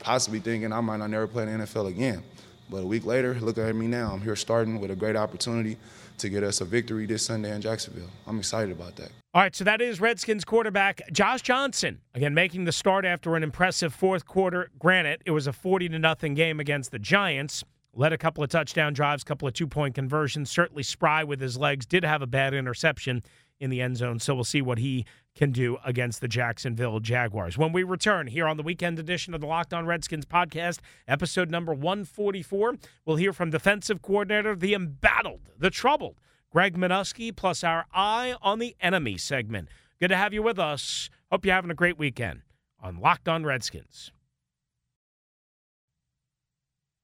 possibly 0.00 0.40
thinking 0.40 0.72
I 0.72 0.80
might 0.80 0.98
not 0.98 1.08
never 1.08 1.26
play 1.26 1.44
in 1.44 1.58
the 1.58 1.64
NFL 1.64 1.88
again. 1.88 2.22
But 2.70 2.78
a 2.78 2.86
week 2.86 3.06
later, 3.06 3.34
look 3.40 3.58
at 3.58 3.74
me 3.74 3.86
now. 3.86 4.12
I'm 4.12 4.20
here 4.20 4.36
starting 4.36 4.80
with 4.80 4.90
a 4.90 4.96
great 4.96 5.16
opportunity 5.16 5.76
to 6.18 6.28
get 6.28 6.42
us 6.42 6.60
a 6.60 6.64
victory 6.64 7.06
this 7.06 7.22
Sunday 7.24 7.54
in 7.54 7.60
Jacksonville. 7.60 8.10
I'm 8.26 8.38
excited 8.38 8.72
about 8.72 8.96
that. 8.96 9.10
All 9.34 9.42
right, 9.42 9.54
so 9.54 9.64
that 9.64 9.80
is 9.80 10.00
Redskins 10.00 10.44
quarterback 10.44 11.00
Josh 11.12 11.42
Johnson 11.42 12.00
again 12.14 12.34
making 12.34 12.64
the 12.64 12.72
start 12.72 13.04
after 13.04 13.36
an 13.36 13.42
impressive 13.42 13.94
fourth 13.94 14.26
quarter. 14.26 14.70
Granted, 14.78 15.22
it 15.26 15.30
was 15.30 15.46
a 15.46 15.52
40 15.52 15.90
to 15.90 15.98
nothing 15.98 16.34
game 16.34 16.60
against 16.60 16.90
the 16.90 16.98
Giants. 16.98 17.62
Led 17.94 18.12
a 18.12 18.18
couple 18.18 18.44
of 18.44 18.50
touchdown 18.50 18.92
drives, 18.92 19.24
couple 19.24 19.48
of 19.48 19.54
two 19.54 19.66
point 19.66 19.94
conversions. 19.94 20.50
Certainly 20.50 20.82
spry 20.84 21.24
with 21.24 21.40
his 21.40 21.56
legs. 21.56 21.86
Did 21.86 22.04
have 22.04 22.22
a 22.22 22.26
bad 22.26 22.54
interception 22.54 23.22
in 23.60 23.70
the 23.70 23.80
end 23.80 23.96
zone. 23.96 24.18
So 24.20 24.34
we'll 24.34 24.44
see 24.44 24.62
what 24.62 24.78
he 24.78 25.04
can 25.38 25.52
do 25.52 25.78
against 25.84 26.20
the 26.20 26.26
Jacksonville 26.26 26.98
Jaguars. 26.98 27.56
When 27.56 27.72
we 27.72 27.84
return 27.84 28.26
here 28.26 28.48
on 28.48 28.56
the 28.56 28.62
weekend 28.64 28.98
edition 28.98 29.34
of 29.34 29.40
the 29.40 29.46
Locked 29.46 29.72
On 29.72 29.86
Redskins 29.86 30.26
podcast, 30.26 30.80
episode 31.06 31.48
number 31.48 31.72
144, 31.72 32.74
we'll 33.06 33.16
hear 33.16 33.32
from 33.32 33.50
defensive 33.50 34.02
coordinator, 34.02 34.56
the 34.56 34.74
embattled, 34.74 35.52
the 35.56 35.70
troubled, 35.70 36.16
Greg 36.50 36.76
Manusky, 36.76 37.34
plus 37.34 37.62
our 37.62 37.86
Eye 37.94 38.34
on 38.42 38.58
the 38.58 38.74
Enemy 38.80 39.16
segment. 39.16 39.68
Good 40.00 40.08
to 40.08 40.16
have 40.16 40.34
you 40.34 40.42
with 40.42 40.58
us. 40.58 41.08
Hope 41.30 41.46
you're 41.46 41.54
having 41.54 41.70
a 41.70 41.74
great 41.74 41.98
weekend 41.98 42.42
on 42.82 42.98
Locked 42.98 43.28
On 43.28 43.44
Redskins. 43.44 44.10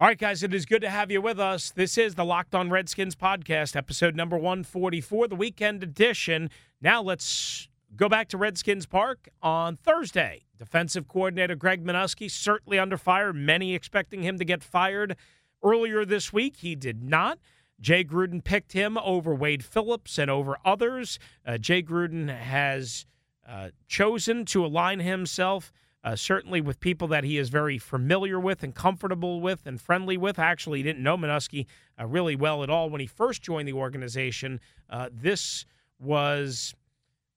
All 0.00 0.08
right, 0.08 0.18
guys, 0.18 0.42
it 0.42 0.52
is 0.52 0.66
good 0.66 0.82
to 0.82 0.90
have 0.90 1.12
you 1.12 1.22
with 1.22 1.38
us. 1.38 1.70
This 1.70 1.96
is 1.96 2.16
the 2.16 2.24
Locked 2.24 2.56
On 2.56 2.68
Redskins 2.68 3.14
podcast, 3.14 3.76
episode 3.76 4.16
number 4.16 4.36
144, 4.36 5.28
the 5.28 5.36
weekend 5.36 5.84
edition. 5.84 6.50
Now 6.80 7.00
let's 7.00 7.68
go 7.96 8.08
back 8.08 8.28
to 8.28 8.36
Redskins 8.36 8.86
Park 8.86 9.28
on 9.42 9.76
Thursday. 9.76 10.44
Defensive 10.58 11.08
coordinator 11.08 11.54
Greg 11.54 11.84
Manusky 11.84 12.30
certainly 12.30 12.78
under 12.78 12.96
fire, 12.96 13.32
many 13.32 13.74
expecting 13.74 14.22
him 14.22 14.38
to 14.38 14.44
get 14.44 14.62
fired 14.62 15.16
earlier 15.62 16.04
this 16.04 16.32
week. 16.32 16.56
He 16.58 16.74
did 16.74 17.02
not. 17.02 17.38
Jay 17.80 18.04
Gruden 18.04 18.42
picked 18.42 18.72
him 18.72 18.96
over 18.98 19.34
Wade 19.34 19.64
Phillips 19.64 20.18
and 20.18 20.30
over 20.30 20.56
others. 20.64 21.18
Uh, 21.44 21.58
Jay 21.58 21.82
Gruden 21.82 22.34
has 22.34 23.04
uh, 23.46 23.70
chosen 23.88 24.44
to 24.46 24.64
align 24.64 25.00
himself 25.00 25.72
uh, 26.04 26.14
certainly 26.14 26.60
with 26.60 26.80
people 26.80 27.08
that 27.08 27.24
he 27.24 27.38
is 27.38 27.48
very 27.48 27.78
familiar 27.78 28.38
with 28.38 28.62
and 28.62 28.74
comfortable 28.74 29.40
with 29.40 29.66
and 29.66 29.80
friendly 29.80 30.16
with. 30.16 30.38
Actually, 30.38 30.80
he 30.80 30.82
didn't 30.82 31.02
know 31.02 31.16
Manusky 31.16 31.66
uh, 31.98 32.06
really 32.06 32.36
well 32.36 32.62
at 32.62 32.68
all 32.68 32.90
when 32.90 33.00
he 33.00 33.06
first 33.06 33.42
joined 33.42 33.66
the 33.66 33.72
organization. 33.72 34.60
Uh, 34.90 35.08
this 35.10 35.64
was 35.98 36.74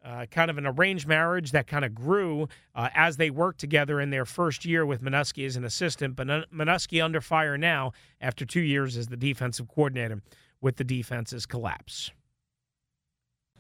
uh, 0.08 0.26
kind 0.32 0.50
of 0.50 0.58
an 0.58 0.66
arranged 0.66 1.08
marriage 1.08 1.52
that 1.52 1.68
kind 1.68 1.84
of 1.84 1.94
grew 1.94 2.48
uh, 2.76 2.90
as 2.96 3.18
they 3.18 3.30
worked 3.30 3.60
together 3.60 4.00
in 4.00 4.10
their 4.10 4.26
first 4.26 4.64
year 4.64 4.86
with 4.86 5.02
Manusky 5.02 5.46
as 5.46 5.56
an 5.58 5.66
assistant. 5.66 6.16
But 6.16 6.28
Manusky 6.52 7.04
under 7.04 7.20
fire 7.20 7.58
now 7.58 7.92
after 8.22 8.46
two 8.46 8.62
years 8.62 8.96
as 8.96 9.08
the 9.08 9.18
defensive 9.18 9.68
coordinator 9.68 10.22
with 10.62 10.78
the 10.78 10.84
defense's 10.84 11.46
collapse. 11.46 12.12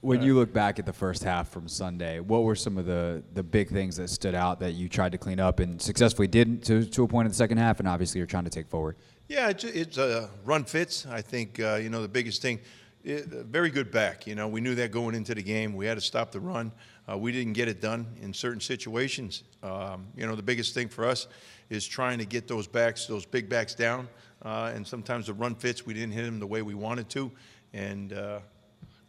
When 0.02 0.22
you 0.22 0.36
look 0.36 0.54
back 0.54 0.78
at 0.78 0.86
the 0.86 0.94
first 0.94 1.24
half 1.24 1.50
from 1.50 1.68
Sunday, 1.68 2.20
what 2.20 2.44
were 2.44 2.56
some 2.56 2.78
of 2.78 2.86
the, 2.86 3.24
the 3.34 3.42
big 3.42 3.70
things 3.70 3.98
that 3.98 4.10
stood 4.10 4.36
out 4.36 4.60
that 4.60 4.74
you 4.74 4.88
tried 4.88 5.12
to 5.14 5.18
clean 5.18 5.40
up 5.40 5.60
and 5.60 5.82
successfully 5.82 6.28
did 6.28 6.64
to, 6.66 6.86
to 6.86 7.04
a 7.04 7.08
point 7.08 7.26
in 7.26 7.32
the 7.32 7.36
second 7.36 7.58
half, 7.58 7.80
and 7.80 7.88
obviously 7.90 8.20
you're 8.20 8.28
trying 8.28 8.44
to 8.44 8.50
take 8.50 8.68
forward? 8.68 8.96
Yeah, 9.28 9.50
it's, 9.50 9.64
it's 9.64 9.98
uh, 9.98 10.30
run 10.46 10.66
fits. 10.66 11.08
I 11.08 11.22
think, 11.22 11.60
uh, 11.60 11.80
you 11.82 11.90
know, 11.90 12.04
the 12.04 12.08
biggest 12.08 12.44
thing, 12.44 12.60
it, 13.08 13.26
very 13.28 13.70
good 13.70 13.92
back. 13.92 14.28
You 14.28 14.36
know, 14.36 14.48
we 14.48 14.62
knew 14.62 14.76
that 14.76 14.92
going 14.92 15.16
into 15.16 15.34
the 15.34 15.44
game. 15.44 15.74
We 15.74 15.86
had 15.86 15.96
to 15.96 16.02
stop 16.02 16.32
the 16.32 16.40
run. 16.40 16.72
Uh, 17.10 17.18
we 17.18 17.32
didn't 17.32 17.54
get 17.54 17.68
it 17.68 17.82
done 17.82 18.06
in 18.22 18.34
certain 18.34 18.62
situations. 18.62 19.44
Um, 19.64 20.08
you 20.16 20.28
know, 20.28 20.36
the 20.36 20.44
biggest 20.44 20.74
thing 20.74 20.90
for 20.90 21.06
us 21.06 21.28
is 21.70 21.88
trying 21.88 22.20
to 22.20 22.26
get 22.26 22.48
those 22.48 22.68
backs, 22.68 23.06
those 23.06 23.26
big 23.26 23.50
backs 23.50 23.74
down. 23.76 24.08
Uh, 24.44 24.72
and 24.76 24.86
sometimes 24.86 25.28
the 25.28 25.34
run 25.34 25.56
fits, 25.56 25.86
we 25.86 25.94
didn't 25.94 26.12
hit 26.12 26.24
them 26.24 26.40
the 26.40 26.48
way 26.48 26.62
we 26.62 26.76
wanted 26.76 27.10
to. 27.10 27.32
And, 27.74 28.14
uh, 28.14 28.40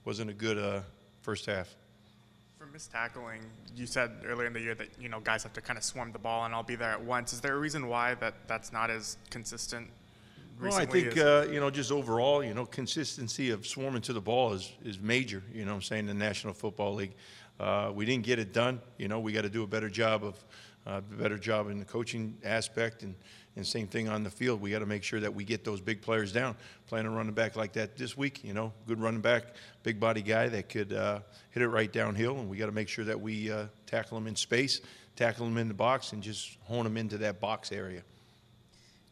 wasn't 0.08 0.30
a 0.30 0.32
good 0.32 0.56
uh, 0.56 0.80
first 1.20 1.44
half. 1.44 1.76
For 2.56 2.64
missed 2.64 2.90
tackling, 2.90 3.42
you 3.76 3.84
said 3.84 4.10
earlier 4.24 4.46
in 4.46 4.54
the 4.54 4.60
year 4.60 4.74
that 4.74 4.88
you 4.98 5.10
know 5.10 5.20
guys 5.20 5.42
have 5.42 5.52
to 5.52 5.60
kind 5.60 5.76
of 5.76 5.84
swarm 5.84 6.12
the 6.12 6.18
ball 6.18 6.46
and 6.46 6.54
I'll 6.54 6.62
be 6.62 6.76
there 6.76 6.92
at 6.92 7.04
once. 7.04 7.34
Is 7.34 7.42
there 7.42 7.54
a 7.54 7.58
reason 7.58 7.88
why 7.88 8.14
that 8.14 8.34
that's 8.46 8.72
not 8.72 8.88
as 8.88 9.18
consistent? 9.28 9.90
Well, 10.60 10.74
I 10.74 10.86
think 10.86 11.16
uh, 11.16 11.46
you 11.50 11.60
know 11.60 11.70
just 11.70 11.92
overall, 11.92 12.42
you 12.42 12.54
know, 12.54 12.66
consistency 12.66 13.50
of 13.50 13.66
swarming 13.66 14.02
to 14.02 14.12
the 14.12 14.20
ball 14.20 14.52
is 14.52 14.72
is 14.84 14.98
major. 14.98 15.42
You 15.52 15.64
know, 15.64 15.74
I'm 15.74 15.82
saying 15.82 16.06
the 16.06 16.14
National 16.14 16.52
Football 16.52 16.94
League, 16.94 17.14
uh, 17.60 17.92
we 17.94 18.04
didn't 18.04 18.24
get 18.24 18.38
it 18.38 18.52
done. 18.52 18.80
You 18.96 19.08
know, 19.08 19.20
we 19.20 19.32
got 19.32 19.42
to 19.42 19.48
do 19.48 19.62
a 19.62 19.66
better 19.66 19.88
job 19.88 20.24
of 20.24 20.44
uh, 20.86 21.00
better 21.00 21.38
job 21.38 21.68
in 21.70 21.78
the 21.78 21.84
coaching 21.84 22.36
aspect 22.44 23.02
and 23.02 23.14
and 23.58 23.66
same 23.66 23.88
thing 23.88 24.08
on 24.08 24.22
the 24.22 24.30
field. 24.30 24.60
We 24.60 24.70
got 24.70 24.78
to 24.78 24.86
make 24.86 25.02
sure 25.02 25.18
that 25.20 25.34
we 25.34 25.44
get 25.44 25.64
those 25.64 25.80
big 25.80 26.00
players 26.00 26.32
down. 26.32 26.56
Playing 26.86 27.06
a 27.06 27.10
running 27.10 27.34
back 27.34 27.56
like 27.56 27.72
that 27.72 27.96
this 27.96 28.16
week, 28.16 28.44
you 28.44 28.54
know, 28.54 28.72
good 28.86 29.00
running 29.00 29.20
back, 29.20 29.56
big 29.82 29.98
body 29.98 30.22
guy 30.22 30.48
that 30.48 30.68
could 30.68 30.92
uh, 30.92 31.20
hit 31.50 31.62
it 31.62 31.68
right 31.68 31.92
downhill, 31.92 32.38
and 32.38 32.48
we 32.48 32.56
got 32.56 32.66
to 32.66 32.72
make 32.72 32.88
sure 32.88 33.04
that 33.04 33.20
we 33.20 33.50
uh, 33.50 33.66
tackle 33.84 34.16
them 34.16 34.28
in 34.28 34.36
space, 34.36 34.80
tackle 35.16 35.44
them 35.44 35.58
in 35.58 35.66
the 35.66 35.74
box, 35.74 36.12
and 36.12 36.22
just 36.22 36.56
hone 36.62 36.84
them 36.84 36.96
into 36.96 37.18
that 37.18 37.40
box 37.40 37.72
area. 37.72 38.02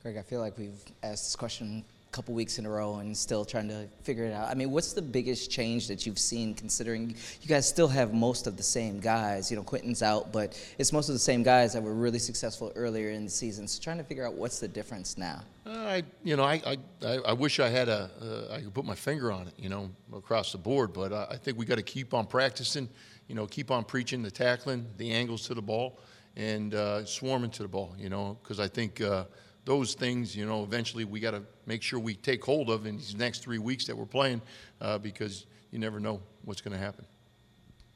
Greg, 0.07 0.19
I 0.19 0.23
feel 0.23 0.39
like 0.39 0.57
we've 0.57 0.85
asked 1.03 1.25
this 1.25 1.35
question 1.35 1.83
a 2.09 2.13
couple 2.13 2.33
weeks 2.33 2.61
in 2.61 2.65
a 2.65 2.71
row 2.71 2.99
and 2.99 3.17
still 3.17 3.45
trying 3.45 3.67
to 3.67 3.89
figure 4.05 4.23
it 4.23 4.33
out. 4.33 4.49
I 4.49 4.55
mean, 4.55 4.71
what's 4.71 4.93
the 4.93 5.03
biggest 5.03 5.51
change 5.51 5.89
that 5.89 6.07
you've 6.07 6.21
seen 6.21 6.55
considering 6.55 7.17
you 7.43 7.49
guys 7.49 7.69
still 7.69 7.89
have 7.89 8.15
most 8.15 8.47
of 8.47 8.57
the 8.57 8.63
same 8.63 9.01
guys? 9.01 9.51
You 9.51 9.57
know, 9.57 9.65
Quentin's 9.65 10.05
out, 10.05 10.31
but 10.31 10.57
it's 10.79 10.93
most 10.93 11.09
of 11.09 11.17
the 11.17 11.19
same 11.19 11.43
guys 11.43 11.73
that 11.73 11.83
were 11.83 11.93
really 11.93 12.21
successful 12.21 12.73
earlier 12.77 13.11
in 13.11 13.25
the 13.25 13.31
season. 13.31 13.67
So 13.67 13.83
trying 13.83 13.99
to 13.99 14.05
figure 14.05 14.25
out 14.25 14.35
what's 14.35 14.61
the 14.61 14.69
difference 14.69 15.19
now. 15.19 15.43
Uh, 15.67 15.71
I, 15.71 16.03
you 16.23 16.37
know, 16.37 16.45
I, 16.45 16.63
I, 17.03 17.17
I 17.27 17.33
wish 17.33 17.59
I 17.59 17.69
had 17.69 17.89
a, 17.89 18.09
uh, 18.23 18.55
I 18.55 18.61
could 18.61 18.75
put 18.75 18.85
my 18.85 18.95
finger 18.95 19.33
on 19.33 19.49
it, 19.49 19.55
you 19.59 19.71
know, 19.71 19.91
across 20.15 20.53
the 20.53 20.59
board. 20.59 20.93
But 20.93 21.11
uh, 21.11 21.27
I 21.33 21.37
think 21.37 21.59
we 21.59 21.65
got 21.65 21.79
to 21.79 21.83
keep 21.83 22.15
on 22.15 22.27
practicing, 22.27 22.89
you 23.27 23.35
know, 23.35 23.45
keep 23.49 23.73
on 23.73 23.83
preaching 23.83 24.23
the 24.23 24.31
tackling, 24.31 24.87
the 24.99 25.11
angles 25.11 25.49
to 25.49 25.55
the 25.55 25.63
ball, 25.63 25.99
and 26.37 26.77
uh, 26.77 27.05
swarming 27.05 27.51
to 27.51 27.65
the 27.65 27.69
ball, 27.69 27.93
you 27.99 28.09
know, 28.09 28.39
because 28.41 28.61
I 28.61 28.69
think 28.69 29.01
uh, 29.01 29.25
those 29.67 29.95
things, 29.95 30.35
you 30.35 30.47
know, 30.47 30.63
eventually 30.63 31.05
we 31.05 31.21
got 31.21 31.33
to 31.33 31.43
make 31.67 31.83
sure 31.83 31.99
we 31.99 32.15
take 32.15 32.43
hold 32.43 32.71
of 32.71 32.87
in 32.87 32.97
these 32.97 33.17
next 33.17 33.41
three 33.41 33.59
weeks 33.59 33.85
that 33.87 33.97
we're 33.97 34.07
playing 34.07 34.41
uh, 34.81 34.97
because 34.97 35.45
you 35.73 35.79
never 35.79 36.01
know 36.01 36.23
what's 36.45 36.63
going 36.63 36.73
to 36.73 36.83
happen. 36.83 37.05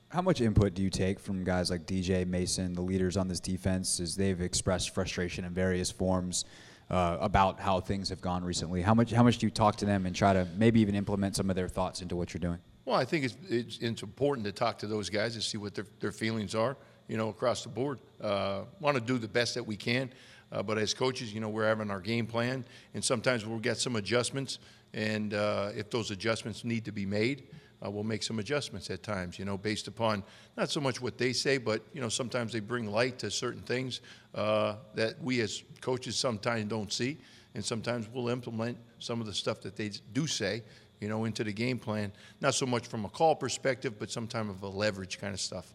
How 0.08 0.20
much 0.20 0.40
input 0.40 0.74
do 0.74 0.82
you 0.82 0.90
take 0.90 1.20
from 1.20 1.44
guys 1.44 1.70
like 1.70 1.86
DJ 1.86 2.26
Mason, 2.26 2.74
the 2.74 2.82
leaders 2.82 3.16
on 3.16 3.28
this 3.28 3.38
defense, 3.38 4.00
as 4.00 4.16
they've 4.16 4.40
expressed 4.40 4.92
frustration 4.92 5.44
in 5.44 5.54
various 5.54 5.92
forms 5.92 6.44
uh, 6.90 7.16
about 7.20 7.60
how 7.60 7.78
things 7.78 8.08
have 8.08 8.20
gone 8.20 8.42
recently? 8.42 8.82
How 8.82 8.92
much 8.92 9.12
how 9.12 9.22
much 9.22 9.38
do 9.38 9.46
you 9.46 9.50
talk 9.52 9.76
to 9.76 9.86
them 9.86 10.06
and 10.06 10.14
try 10.14 10.32
to 10.32 10.48
maybe 10.56 10.80
even 10.80 10.96
implement 10.96 11.36
some 11.36 11.48
of 11.48 11.54
their 11.54 11.68
thoughts 11.68 12.02
into 12.02 12.16
what 12.16 12.34
you're 12.34 12.40
doing? 12.40 12.58
Well, 12.84 12.96
I 12.96 13.04
think 13.04 13.26
it's, 13.26 13.36
it's, 13.48 13.78
it's 13.78 14.02
important 14.02 14.44
to 14.46 14.52
talk 14.52 14.78
to 14.78 14.88
those 14.88 15.10
guys 15.10 15.36
and 15.36 15.44
see 15.44 15.58
what 15.58 15.76
their, 15.76 15.86
their 16.00 16.10
feelings 16.10 16.56
are, 16.56 16.76
you 17.06 17.16
know, 17.16 17.28
across 17.28 17.62
the 17.62 17.68
board. 17.68 18.00
Uh, 18.20 18.62
Want 18.80 18.96
to 18.96 19.00
do 19.00 19.16
the 19.16 19.28
best 19.28 19.54
that 19.54 19.64
we 19.64 19.76
can. 19.76 20.10
Uh, 20.52 20.62
but 20.62 20.78
as 20.78 20.94
coaches, 20.94 21.32
you 21.32 21.40
know, 21.40 21.48
we're 21.48 21.66
having 21.66 21.90
our 21.90 22.00
game 22.00 22.26
plan, 22.26 22.64
and 22.94 23.04
sometimes 23.04 23.46
we'll 23.46 23.58
get 23.58 23.78
some 23.78 23.96
adjustments. 23.96 24.58
And 24.92 25.34
uh, 25.34 25.70
if 25.76 25.90
those 25.90 26.10
adjustments 26.10 26.64
need 26.64 26.84
to 26.86 26.92
be 26.92 27.06
made, 27.06 27.48
uh, 27.84 27.90
we'll 27.90 28.04
make 28.04 28.22
some 28.22 28.38
adjustments 28.38 28.90
at 28.90 29.02
times, 29.02 29.38
you 29.38 29.44
know, 29.44 29.56
based 29.56 29.88
upon 29.88 30.22
not 30.56 30.70
so 30.70 30.80
much 30.80 31.00
what 31.00 31.16
they 31.16 31.32
say, 31.32 31.58
but, 31.58 31.82
you 31.94 32.00
know, 32.00 32.08
sometimes 32.08 32.52
they 32.52 32.60
bring 32.60 32.90
light 32.90 33.18
to 33.20 33.30
certain 33.30 33.62
things 33.62 34.00
uh, 34.34 34.74
that 34.94 35.22
we 35.22 35.40
as 35.40 35.62
coaches 35.80 36.16
sometimes 36.16 36.64
don't 36.64 36.92
see. 36.92 37.18
And 37.54 37.64
sometimes 37.64 38.08
we'll 38.12 38.28
implement 38.28 38.76
some 38.98 39.20
of 39.20 39.26
the 39.26 39.32
stuff 39.32 39.60
that 39.62 39.76
they 39.76 39.90
do 40.12 40.26
say, 40.26 40.62
you 41.00 41.08
know, 41.08 41.24
into 41.24 41.42
the 41.42 41.52
game 41.52 41.78
plan. 41.78 42.12
Not 42.40 42.54
so 42.54 42.66
much 42.66 42.86
from 42.86 43.04
a 43.04 43.08
call 43.08 43.34
perspective, 43.34 43.98
but 43.98 44.10
sometimes 44.10 44.50
of 44.50 44.62
a 44.62 44.68
leverage 44.68 45.18
kind 45.18 45.34
of 45.34 45.40
stuff. 45.40 45.72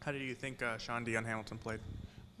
How 0.00 0.12
do 0.12 0.18
you 0.18 0.34
think 0.34 0.62
uh, 0.62 0.78
Shaun 0.78 1.04
Dion 1.04 1.24
Hamilton 1.24 1.58
played? 1.58 1.80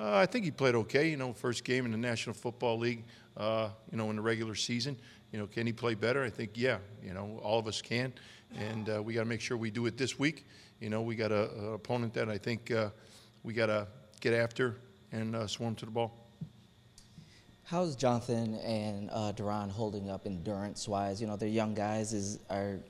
Uh, 0.02 0.16
I 0.16 0.26
think 0.26 0.44
he 0.44 0.50
played 0.50 0.74
okay. 0.74 1.08
You 1.08 1.16
know, 1.16 1.32
first 1.32 1.62
game 1.62 1.84
in 1.84 1.92
the 1.92 1.98
National 1.98 2.34
Football 2.34 2.78
League. 2.78 3.04
Uh, 3.36 3.68
you 3.90 3.96
know, 3.96 4.10
in 4.10 4.16
the 4.16 4.22
regular 4.22 4.56
season. 4.56 4.96
You 5.30 5.38
know, 5.38 5.46
can 5.46 5.64
he 5.64 5.72
play 5.72 5.94
better? 5.94 6.24
I 6.24 6.28
think 6.28 6.50
yeah. 6.54 6.78
You 7.04 7.14
know, 7.14 7.40
all 7.42 7.58
of 7.60 7.68
us 7.68 7.80
can, 7.80 8.12
and 8.56 8.90
uh, 8.90 9.00
we 9.02 9.14
got 9.14 9.20
to 9.20 9.28
make 9.28 9.40
sure 9.40 9.56
we 9.56 9.70
do 9.70 9.86
it 9.86 9.96
this 9.96 10.18
week. 10.18 10.44
You 10.80 10.90
know, 10.90 11.02
we 11.02 11.14
got 11.14 11.30
a, 11.30 11.48
opponent 11.72 12.14
that 12.14 12.28
I 12.28 12.36
think 12.36 12.72
uh, 12.72 12.90
we 13.44 13.52
got 13.52 13.66
to 13.66 13.86
get 14.20 14.34
after 14.34 14.76
and 15.12 15.36
uh, 15.36 15.46
swarm 15.46 15.76
to 15.76 15.84
the 15.84 15.92
ball. 15.92 16.12
How's 17.62 17.94
Jonathan 17.94 18.56
and 18.56 19.08
uh, 19.10 19.32
Da'Ron 19.32 19.70
holding 19.70 20.10
up 20.10 20.26
endurance-wise? 20.26 21.20
You 21.20 21.28
know, 21.28 21.36
they're 21.36 21.48
young 21.48 21.74
guys. 21.74 22.12
Is 22.12 22.40
are 22.50 22.80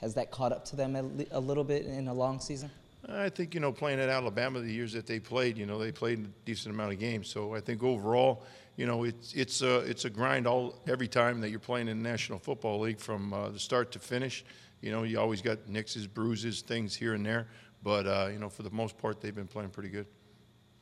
has 0.00 0.12
that 0.14 0.30
caught 0.30 0.52
up 0.52 0.66
to 0.66 0.76
them 0.76 0.94
a, 0.94 1.38
a 1.38 1.40
little 1.40 1.64
bit 1.64 1.86
in 1.86 2.06
a 2.06 2.14
long 2.14 2.38
season? 2.38 2.70
I 3.12 3.28
think, 3.28 3.54
you 3.54 3.60
know, 3.60 3.72
playing 3.72 4.00
at 4.00 4.08
Alabama 4.08 4.60
the 4.60 4.72
years 4.72 4.92
that 4.92 5.06
they 5.06 5.18
played, 5.18 5.58
you 5.58 5.66
know, 5.66 5.78
they 5.78 5.92
played 5.92 6.20
a 6.20 6.28
decent 6.44 6.74
amount 6.74 6.92
of 6.92 6.98
games. 6.98 7.28
So 7.28 7.54
I 7.54 7.60
think 7.60 7.82
overall, 7.82 8.44
you 8.76 8.86
know, 8.86 9.04
it's 9.04 9.32
it's 9.34 9.62
a 9.62 9.78
it's 9.78 10.04
a 10.04 10.10
grind 10.10 10.46
all 10.46 10.80
every 10.86 11.08
time 11.08 11.40
that 11.40 11.50
you're 11.50 11.58
playing 11.58 11.88
in 11.88 12.02
the 12.02 12.08
National 12.08 12.38
Football 12.38 12.80
League 12.80 13.00
from 13.00 13.32
uh, 13.32 13.48
the 13.50 13.58
start 13.58 13.92
to 13.92 13.98
finish. 13.98 14.44
You 14.80 14.92
know, 14.92 15.02
you 15.02 15.18
always 15.18 15.42
got 15.42 15.68
nicks, 15.68 15.96
bruises, 16.06 16.62
things 16.62 16.94
here 16.94 17.14
and 17.14 17.24
there, 17.26 17.48
but 17.82 18.06
uh, 18.06 18.28
you 18.32 18.38
know, 18.38 18.48
for 18.48 18.62
the 18.62 18.70
most 18.70 18.96
part, 18.96 19.20
they've 19.20 19.34
been 19.34 19.48
playing 19.48 19.70
pretty 19.70 19.90
good. 19.90 20.06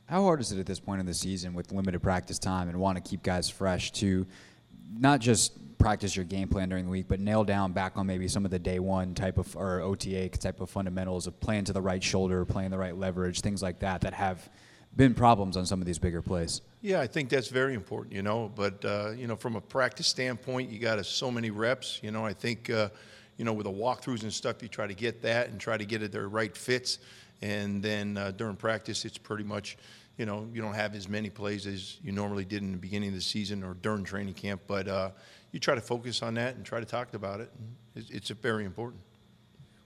How 0.05 0.23
hard 0.23 0.39
is 0.39 0.51
it 0.51 0.59
at 0.59 0.65
this 0.65 0.79
point 0.79 0.99
in 0.99 1.05
the 1.05 1.13
season 1.13 1.53
with 1.53 1.71
limited 1.71 2.01
practice 2.01 2.39
time 2.39 2.67
and 2.67 2.79
want 2.79 2.97
to 2.97 3.07
keep 3.07 3.21
guys 3.21 3.49
fresh 3.49 3.91
to 3.93 4.25
not 4.97 5.19
just 5.19 5.77
practice 5.77 6.15
your 6.15 6.25
game 6.25 6.47
plan 6.47 6.69
during 6.69 6.85
the 6.85 6.91
week, 6.91 7.07
but 7.07 7.19
nail 7.19 7.43
down 7.43 7.71
back 7.71 7.97
on 7.97 8.05
maybe 8.05 8.27
some 8.27 8.45
of 8.45 8.51
the 8.51 8.59
day 8.59 8.79
one 8.79 9.15
type 9.15 9.37
of 9.37 9.55
or 9.55 9.81
OTA 9.81 10.29
type 10.29 10.59
of 10.59 10.69
fundamentals 10.69 11.25
of 11.25 11.39
playing 11.39 11.63
to 11.65 11.73
the 11.73 11.81
right 11.81 12.03
shoulder, 12.03 12.45
playing 12.45 12.69
the 12.69 12.77
right 12.77 12.97
leverage, 12.97 13.41
things 13.41 13.61
like 13.63 13.79
that 13.79 14.01
that 14.01 14.13
have 14.13 14.49
been 14.95 15.13
problems 15.13 15.55
on 15.55 15.65
some 15.65 15.79
of 15.79 15.87
these 15.87 15.99
bigger 15.99 16.21
plays. 16.21 16.61
Yeah, 16.81 16.99
I 16.99 17.07
think 17.07 17.29
that's 17.29 17.47
very 17.47 17.73
important, 17.73 18.13
you 18.13 18.21
know. 18.21 18.51
But 18.53 18.83
uh, 18.83 19.11
you 19.15 19.27
know, 19.27 19.35
from 19.35 19.55
a 19.55 19.61
practice 19.61 20.07
standpoint, 20.07 20.69
you 20.69 20.79
got 20.79 21.03
so 21.05 21.31
many 21.31 21.49
reps. 21.49 21.99
You 22.03 22.11
know, 22.11 22.25
I 22.25 22.33
think 22.33 22.69
uh, 22.69 22.89
you 23.37 23.45
know 23.45 23.53
with 23.53 23.65
the 23.65 23.71
walkthroughs 23.71 24.23
and 24.23 24.33
stuff, 24.33 24.61
you 24.61 24.67
try 24.67 24.87
to 24.87 24.93
get 24.93 25.21
that 25.21 25.49
and 25.49 25.59
try 25.59 25.77
to 25.77 25.85
get 25.85 26.03
it 26.03 26.11
their 26.11 26.27
right 26.27 26.55
fits. 26.55 26.99
And 27.41 27.81
then 27.81 28.17
uh, 28.17 28.31
during 28.31 28.57
practice, 28.57 29.05
it's 29.05 29.17
pretty 29.17 29.45
much, 29.45 29.77
you 30.19 30.25
know, 30.25 30.45
you 30.53 30.61
don't 30.61 30.73
have 30.73 30.95
as 30.95 31.07
many 31.07 31.29
plays 31.29 31.65
as 31.65 31.97
you 32.03 32.11
normally 32.11 32.43
did 32.43 32.61
in 32.61 32.73
the 32.73 32.77
beginning 32.77 33.07
of 33.07 33.15
the 33.15 33.21
season 33.21 33.63
or 33.63 33.73
during 33.73 34.03
training 34.03 34.33
camp. 34.33 34.61
But 34.67 34.89
uh, 34.89 35.11
you 35.53 35.61
try 35.61 35.75
to 35.75 35.81
focus 35.81 36.21
on 36.21 36.33
that 36.33 36.55
and 36.55 36.65
try 36.65 36.81
to 36.81 36.85
talk 36.85 37.13
about 37.13 37.39
it. 37.39 37.49
It's, 37.95 38.09
it's 38.09 38.29
very 38.29 38.65
important. 38.65 39.01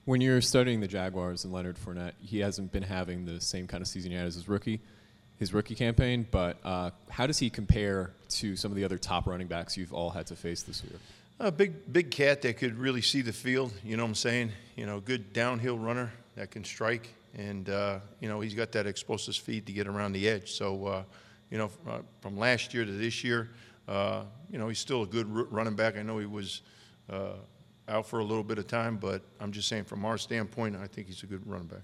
When 0.06 0.20
you're 0.20 0.40
studying 0.40 0.80
the 0.80 0.88
Jaguars 0.88 1.44
and 1.44 1.52
Leonard 1.52 1.76
Fournette, 1.78 2.14
he 2.20 2.40
hasn't 2.40 2.72
been 2.72 2.82
having 2.82 3.24
the 3.24 3.40
same 3.40 3.68
kind 3.68 3.80
of 3.80 3.86
season 3.86 4.10
he 4.10 4.16
had 4.16 4.26
as 4.26 4.34
his 4.34 4.48
rookie, 4.48 4.80
his 5.38 5.54
rookie 5.54 5.76
campaign. 5.76 6.26
But 6.28 6.58
uh, 6.64 6.90
how 7.08 7.28
does 7.28 7.38
he 7.38 7.48
compare 7.48 8.10
to 8.30 8.56
some 8.56 8.72
of 8.72 8.76
the 8.76 8.84
other 8.84 8.98
top 8.98 9.28
running 9.28 9.46
backs 9.46 9.76
you've 9.76 9.94
all 9.94 10.10
had 10.10 10.26
to 10.26 10.36
face 10.36 10.64
this 10.64 10.82
year? 10.82 10.98
A 11.38 11.52
big, 11.52 11.92
big 11.92 12.10
cat 12.10 12.42
that 12.42 12.56
could 12.56 12.76
really 12.76 13.02
see 13.02 13.22
the 13.22 13.32
field. 13.32 13.72
You 13.84 13.96
know 13.96 14.02
what 14.02 14.08
I'm 14.08 14.14
saying? 14.16 14.50
You 14.74 14.86
know, 14.86 14.98
good 14.98 15.32
downhill 15.32 15.78
runner 15.78 16.12
that 16.34 16.50
can 16.50 16.64
strike, 16.64 17.08
and 17.34 17.68
uh, 17.68 17.98
you 18.20 18.28
know 18.28 18.40
he's 18.40 18.54
got 18.54 18.72
that 18.72 18.86
explosive 18.86 19.34
speed 19.34 19.66
to 19.66 19.72
get 19.72 19.86
around 19.86 20.12
the 20.12 20.28
edge. 20.28 20.52
So, 20.52 20.86
uh, 20.86 21.02
you 21.50 21.58
know, 21.58 21.70
uh, 21.88 21.98
from 22.20 22.36
last 22.36 22.74
year 22.74 22.84
to 22.84 22.92
this 22.92 23.24
year, 23.24 23.50
uh, 23.88 24.24
you 24.50 24.58
know, 24.58 24.68
he's 24.68 24.78
still 24.78 25.02
a 25.02 25.06
good 25.06 25.28
running 25.30 25.74
back. 25.74 25.96
I 25.96 26.02
know 26.02 26.18
he 26.18 26.26
was 26.26 26.62
uh, 27.10 27.34
out 27.88 28.06
for 28.06 28.20
a 28.20 28.24
little 28.24 28.44
bit 28.44 28.58
of 28.58 28.66
time, 28.66 28.96
but 28.96 29.22
I'm 29.40 29.52
just 29.52 29.68
saying 29.68 29.84
from 29.84 30.04
our 30.04 30.18
standpoint, 30.18 30.76
I 30.76 30.86
think 30.86 31.08
he's 31.08 31.22
a 31.22 31.26
good 31.26 31.46
running 31.46 31.68
back. 31.68 31.82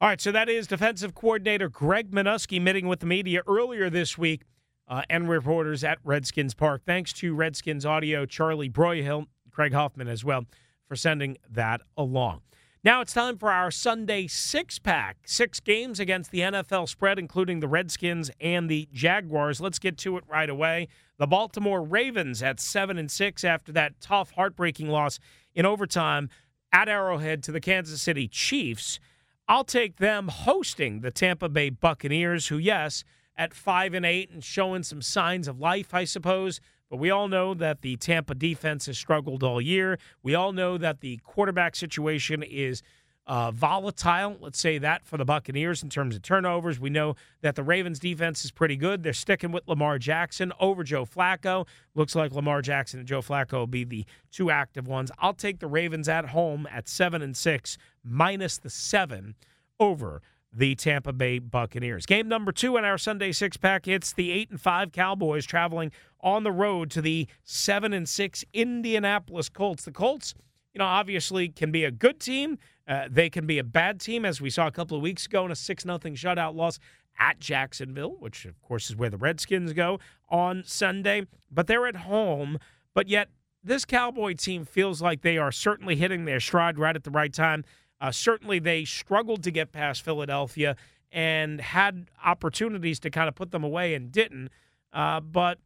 All 0.00 0.08
right, 0.08 0.20
so 0.20 0.32
that 0.32 0.48
is 0.48 0.66
defensive 0.66 1.14
coordinator 1.14 1.68
Greg 1.68 2.10
Manusky 2.10 2.60
meeting 2.60 2.88
with 2.88 3.00
the 3.00 3.06
media 3.06 3.42
earlier 3.46 3.90
this 3.90 4.16
week 4.16 4.42
uh, 4.88 5.02
and 5.10 5.28
reporters 5.28 5.84
at 5.84 5.98
Redskins 6.04 6.54
Park. 6.54 6.82
Thanks 6.86 7.12
to 7.14 7.34
Redskins 7.34 7.84
Audio, 7.84 8.24
Charlie 8.24 8.70
Broyhill, 8.70 9.26
Craig 9.50 9.74
Hoffman 9.74 10.08
as 10.08 10.24
well 10.24 10.46
for 10.88 10.96
sending 10.96 11.36
that 11.50 11.82
along. 11.98 12.40
Now 12.82 13.02
it's 13.02 13.12
time 13.12 13.36
for 13.36 13.52
our 13.52 13.70
Sunday 13.70 14.26
six 14.26 14.78
pack. 14.78 15.18
Six 15.26 15.60
games 15.60 16.00
against 16.00 16.30
the 16.30 16.40
NFL 16.40 16.88
spread, 16.88 17.18
including 17.18 17.60
the 17.60 17.68
Redskins 17.68 18.30
and 18.40 18.70
the 18.70 18.88
Jaguars. 18.90 19.60
Let's 19.60 19.78
get 19.78 19.98
to 19.98 20.16
it 20.16 20.24
right 20.26 20.48
away. 20.48 20.88
The 21.18 21.26
Baltimore 21.26 21.82
Ravens 21.82 22.42
at 22.42 22.58
seven 22.58 22.96
and 22.96 23.10
six 23.10 23.44
after 23.44 23.70
that 23.72 24.00
tough, 24.00 24.30
heartbreaking 24.30 24.88
loss 24.88 25.18
in 25.54 25.66
overtime 25.66 26.30
at 26.72 26.88
Arrowhead 26.88 27.42
to 27.42 27.52
the 27.52 27.60
Kansas 27.60 28.00
City 28.00 28.26
Chiefs. 28.26 28.98
I'll 29.46 29.64
take 29.64 29.98
them 29.98 30.28
hosting 30.28 31.02
the 31.02 31.10
Tampa 31.10 31.50
Bay 31.50 31.68
Buccaneers, 31.68 32.48
who, 32.48 32.56
yes, 32.56 33.04
at 33.36 33.52
five 33.52 33.92
and 33.92 34.06
eight 34.06 34.30
and 34.30 34.42
showing 34.42 34.84
some 34.84 35.02
signs 35.02 35.48
of 35.48 35.60
life, 35.60 35.92
I 35.92 36.04
suppose, 36.04 36.62
but 36.90 36.96
we 36.96 37.10
all 37.10 37.28
know 37.28 37.54
that 37.54 37.82
the 37.82 37.96
Tampa 37.96 38.34
defense 38.34 38.86
has 38.86 38.98
struggled 38.98 39.42
all 39.42 39.60
year. 39.60 39.98
We 40.22 40.34
all 40.34 40.52
know 40.52 40.76
that 40.76 41.00
the 41.00 41.18
quarterback 41.24 41.76
situation 41.76 42.42
is 42.42 42.82
uh, 43.26 43.52
volatile. 43.52 44.36
Let's 44.40 44.58
say 44.58 44.78
that 44.78 45.06
for 45.06 45.16
the 45.16 45.24
Buccaneers 45.24 45.84
in 45.84 45.88
terms 45.88 46.16
of 46.16 46.22
turnovers. 46.22 46.80
We 46.80 46.90
know 46.90 47.14
that 47.42 47.54
the 47.54 47.62
Ravens 47.62 48.00
defense 48.00 48.44
is 48.44 48.50
pretty 48.50 48.76
good. 48.76 49.04
They're 49.04 49.12
sticking 49.12 49.52
with 49.52 49.68
Lamar 49.68 50.00
Jackson 50.00 50.52
over 50.58 50.82
Joe 50.82 51.04
Flacco. 51.04 51.66
Looks 51.94 52.16
like 52.16 52.32
Lamar 52.32 52.60
Jackson 52.60 52.98
and 52.98 53.08
Joe 53.08 53.22
Flacco 53.22 53.52
will 53.52 53.66
be 53.68 53.84
the 53.84 54.04
two 54.32 54.50
active 54.50 54.88
ones. 54.88 55.12
I'll 55.18 55.32
take 55.32 55.60
the 55.60 55.68
Ravens 55.68 56.08
at 56.08 56.30
home 56.30 56.66
at 56.72 56.88
seven 56.88 57.22
and 57.22 57.36
six 57.36 57.78
minus 58.02 58.58
the 58.58 58.70
seven 58.70 59.36
over 59.78 60.22
the 60.52 60.74
Tampa 60.74 61.12
Bay 61.12 61.38
Buccaneers. 61.38 62.06
Game 62.06 62.28
number 62.28 62.52
two 62.52 62.76
in 62.76 62.84
our 62.84 62.98
Sunday 62.98 63.32
six 63.32 63.56
pack. 63.56 63.86
It's 63.86 64.12
the 64.12 64.30
eight 64.32 64.50
and 64.50 64.60
five 64.60 64.92
Cowboys 64.92 65.46
traveling 65.46 65.92
on 66.20 66.42
the 66.42 66.52
road 66.52 66.90
to 66.92 67.00
the 67.00 67.28
seven 67.44 67.92
and 67.92 68.08
six 68.08 68.44
Indianapolis 68.52 69.48
Colts. 69.48 69.84
The 69.84 69.92
Colts, 69.92 70.34
you 70.74 70.78
know, 70.78 70.86
obviously 70.86 71.48
can 71.48 71.70
be 71.70 71.84
a 71.84 71.90
good 71.90 72.20
team. 72.20 72.58
Uh, 72.88 73.06
they 73.08 73.30
can 73.30 73.46
be 73.46 73.58
a 73.58 73.64
bad 73.64 74.00
team, 74.00 74.24
as 74.24 74.40
we 74.40 74.50
saw 74.50 74.66
a 74.66 74.72
couple 74.72 74.96
of 74.96 75.02
weeks 75.02 75.26
ago 75.26 75.44
in 75.44 75.52
a 75.52 75.56
six 75.56 75.84
nothing 75.84 76.14
shutout 76.14 76.56
loss 76.56 76.78
at 77.18 77.38
Jacksonville, 77.38 78.16
which 78.18 78.44
of 78.44 78.60
course 78.62 78.90
is 78.90 78.96
where 78.96 79.10
the 79.10 79.16
Redskins 79.16 79.72
go 79.72 80.00
on 80.28 80.64
Sunday. 80.66 81.26
But 81.50 81.68
they're 81.68 81.86
at 81.86 81.96
home. 81.96 82.58
But 82.94 83.08
yet 83.08 83.28
this 83.62 83.84
Cowboy 83.84 84.34
team 84.34 84.64
feels 84.64 85.00
like 85.00 85.22
they 85.22 85.38
are 85.38 85.52
certainly 85.52 85.96
hitting 85.96 86.24
their 86.24 86.40
stride 86.40 86.78
right 86.78 86.96
at 86.96 87.04
the 87.04 87.10
right 87.10 87.32
time. 87.32 87.64
Uh, 88.00 88.10
certainly, 88.10 88.58
they 88.58 88.84
struggled 88.84 89.42
to 89.42 89.50
get 89.50 89.72
past 89.72 90.02
Philadelphia 90.02 90.76
and 91.12 91.60
had 91.60 92.08
opportunities 92.24 93.00
to 93.00 93.10
kind 93.10 93.28
of 93.28 93.34
put 93.34 93.50
them 93.50 93.64
away 93.64 93.94
and 93.94 94.12
didn't. 94.12 94.48
Uh, 94.92 95.20
but, 95.20 95.58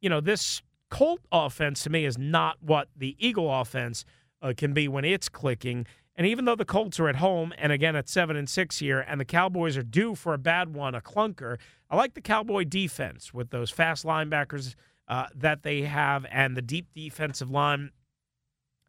you 0.00 0.10
know, 0.10 0.20
this 0.20 0.62
Colt 0.90 1.20
offense 1.30 1.82
to 1.82 1.90
me 1.90 2.04
is 2.04 2.16
not 2.16 2.56
what 2.62 2.88
the 2.96 3.14
Eagle 3.18 3.52
offense 3.60 4.04
uh, 4.40 4.52
can 4.56 4.72
be 4.72 4.88
when 4.88 5.04
it's 5.04 5.28
clicking. 5.28 5.86
And 6.16 6.26
even 6.26 6.46
though 6.46 6.56
the 6.56 6.64
Colts 6.64 6.98
are 6.98 7.08
at 7.08 7.16
home 7.16 7.52
and 7.58 7.70
again 7.72 7.94
at 7.94 8.08
seven 8.08 8.36
and 8.36 8.48
six 8.48 8.78
here, 8.78 9.04
and 9.06 9.20
the 9.20 9.24
Cowboys 9.24 9.76
are 9.76 9.82
due 9.82 10.14
for 10.14 10.34
a 10.34 10.38
bad 10.38 10.74
one, 10.74 10.94
a 10.94 11.00
clunker, 11.00 11.58
I 11.90 11.96
like 11.96 12.14
the 12.14 12.20
Cowboy 12.20 12.64
defense 12.64 13.32
with 13.32 13.50
those 13.50 13.70
fast 13.70 14.04
linebackers 14.04 14.74
uh, 15.06 15.26
that 15.34 15.62
they 15.62 15.82
have 15.82 16.26
and 16.30 16.56
the 16.56 16.62
deep 16.62 16.88
defensive 16.94 17.50
line 17.50 17.90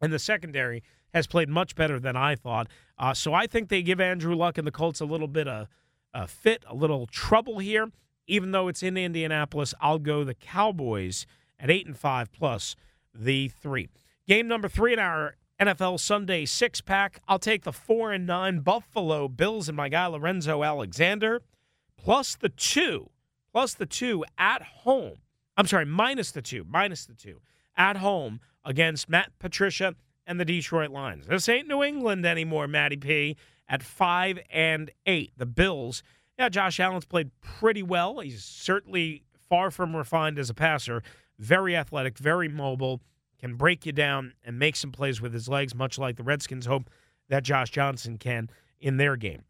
and 0.00 0.12
the 0.12 0.18
secondary 0.18 0.82
has 1.12 1.26
played 1.26 1.48
much 1.48 1.74
better 1.74 2.00
than 2.00 2.16
I 2.16 2.34
thought. 2.34 2.68
Uh, 3.00 3.14
so 3.14 3.32
I 3.32 3.46
think 3.46 3.70
they 3.70 3.82
give 3.82 3.98
Andrew 3.98 4.36
Luck 4.36 4.58
and 4.58 4.66
the 4.66 4.70
Colts 4.70 5.00
a 5.00 5.06
little 5.06 5.26
bit 5.26 5.48
of 5.48 5.68
a 6.12 6.26
fit, 6.26 6.64
a 6.68 6.74
little 6.74 7.06
trouble 7.06 7.58
here. 7.58 7.90
Even 8.26 8.52
though 8.52 8.68
it's 8.68 8.82
in 8.82 8.96
Indianapolis, 8.96 9.74
I'll 9.80 9.98
go 9.98 10.22
the 10.22 10.34
Cowboys 10.34 11.26
at 11.58 11.70
eight 11.70 11.86
and 11.86 11.98
five 11.98 12.30
plus 12.30 12.76
the 13.14 13.48
three. 13.48 13.88
Game 14.28 14.46
number 14.46 14.68
three 14.68 14.92
in 14.92 14.98
our 14.98 15.36
NFL 15.58 15.98
Sunday 15.98 16.44
six 16.44 16.82
pack. 16.82 17.22
I'll 17.26 17.38
take 17.38 17.64
the 17.64 17.72
four 17.72 18.12
and 18.12 18.26
nine 18.26 18.60
Buffalo 18.60 19.28
Bills 19.28 19.68
and 19.68 19.76
my 19.76 19.88
guy 19.88 20.06
Lorenzo 20.06 20.62
Alexander, 20.62 21.40
plus 21.96 22.36
the 22.36 22.50
two, 22.50 23.08
plus 23.50 23.72
the 23.72 23.86
two 23.86 24.26
at 24.36 24.62
home. 24.62 25.16
I'm 25.56 25.66
sorry, 25.66 25.86
minus 25.86 26.32
the 26.32 26.42
two, 26.42 26.66
minus 26.68 27.06
the 27.06 27.14
two 27.14 27.40
at 27.76 27.96
home 27.96 28.40
against 28.62 29.08
Matt 29.08 29.32
Patricia 29.38 29.94
and 30.30 30.38
the 30.38 30.44
Detroit 30.44 30.90
Lions. 30.90 31.26
This 31.26 31.48
ain't 31.48 31.66
New 31.66 31.82
England 31.82 32.24
anymore, 32.24 32.68
Matty 32.68 32.96
P. 32.96 33.36
At 33.68 33.82
five 33.82 34.38
and 34.48 34.88
eight, 35.04 35.32
the 35.36 35.44
Bills. 35.44 36.04
Yeah, 36.38 36.48
Josh 36.48 36.78
Allen's 36.78 37.04
played 37.04 37.32
pretty 37.40 37.82
well. 37.82 38.20
He's 38.20 38.44
certainly 38.44 39.24
far 39.48 39.72
from 39.72 39.96
refined 39.96 40.38
as 40.38 40.48
a 40.48 40.54
passer. 40.54 41.02
Very 41.40 41.76
athletic, 41.76 42.16
very 42.16 42.48
mobile, 42.48 43.00
can 43.40 43.56
break 43.56 43.84
you 43.84 43.90
down 43.90 44.34
and 44.44 44.56
make 44.56 44.76
some 44.76 44.92
plays 44.92 45.20
with 45.20 45.32
his 45.32 45.48
legs, 45.48 45.74
much 45.74 45.98
like 45.98 46.16
the 46.16 46.22
Redskins 46.22 46.66
hope 46.66 46.88
that 47.28 47.42
Josh 47.42 47.70
Johnson 47.70 48.16
can 48.16 48.50
in 48.78 48.98
their 48.98 49.16
game. 49.16 49.42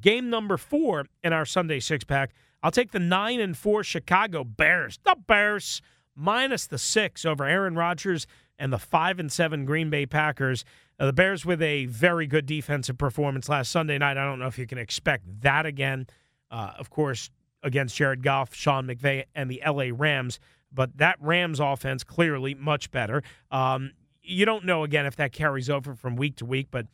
Game 0.00 0.30
number 0.30 0.56
four 0.56 1.04
in 1.22 1.34
our 1.34 1.44
Sunday 1.44 1.80
six 1.80 2.02
pack. 2.02 2.32
I'll 2.62 2.70
take 2.70 2.92
the 2.92 2.98
nine 2.98 3.40
and 3.40 3.56
four 3.56 3.84
Chicago 3.84 4.42
Bears. 4.42 4.98
The 5.04 5.16
Bears 5.26 5.82
minus 6.16 6.66
the 6.66 6.78
six 6.78 7.26
over 7.26 7.44
Aaron 7.44 7.74
Rodgers 7.74 8.26
and 8.60 8.72
the 8.72 8.78
five 8.78 9.18
and 9.18 9.32
seven 9.32 9.64
Green 9.64 9.90
Bay 9.90 10.06
Packers. 10.06 10.64
Uh, 11.00 11.06
the 11.06 11.12
Bears 11.12 11.44
with 11.44 11.62
a 11.62 11.86
very 11.86 12.26
good 12.26 12.46
defensive 12.46 12.98
performance 12.98 13.48
last 13.48 13.72
Sunday 13.72 13.98
night. 13.98 14.16
I 14.16 14.24
don't 14.24 14.38
know 14.38 14.46
if 14.46 14.58
you 14.58 14.66
can 14.66 14.78
expect 14.78 15.24
that 15.40 15.66
again. 15.66 16.06
Uh, 16.50 16.72
of 16.78 16.90
course, 16.90 17.30
against 17.62 17.96
Jared 17.96 18.22
Goff, 18.22 18.54
Sean 18.54 18.86
McVay, 18.86 19.24
and 19.34 19.50
the 19.50 19.62
LA 19.66 19.86
Rams. 19.92 20.38
But 20.72 20.98
that 20.98 21.16
Rams 21.20 21.58
offense 21.58 22.04
clearly 22.04 22.54
much 22.54 22.90
better. 22.90 23.22
Um, 23.50 23.92
you 24.22 24.44
don't 24.44 24.64
know 24.64 24.84
again 24.84 25.06
if 25.06 25.16
that 25.16 25.32
carries 25.32 25.68
over 25.68 25.94
from 25.94 26.16
week 26.16 26.36
to 26.36 26.44
week, 26.44 26.68
but 26.70 26.86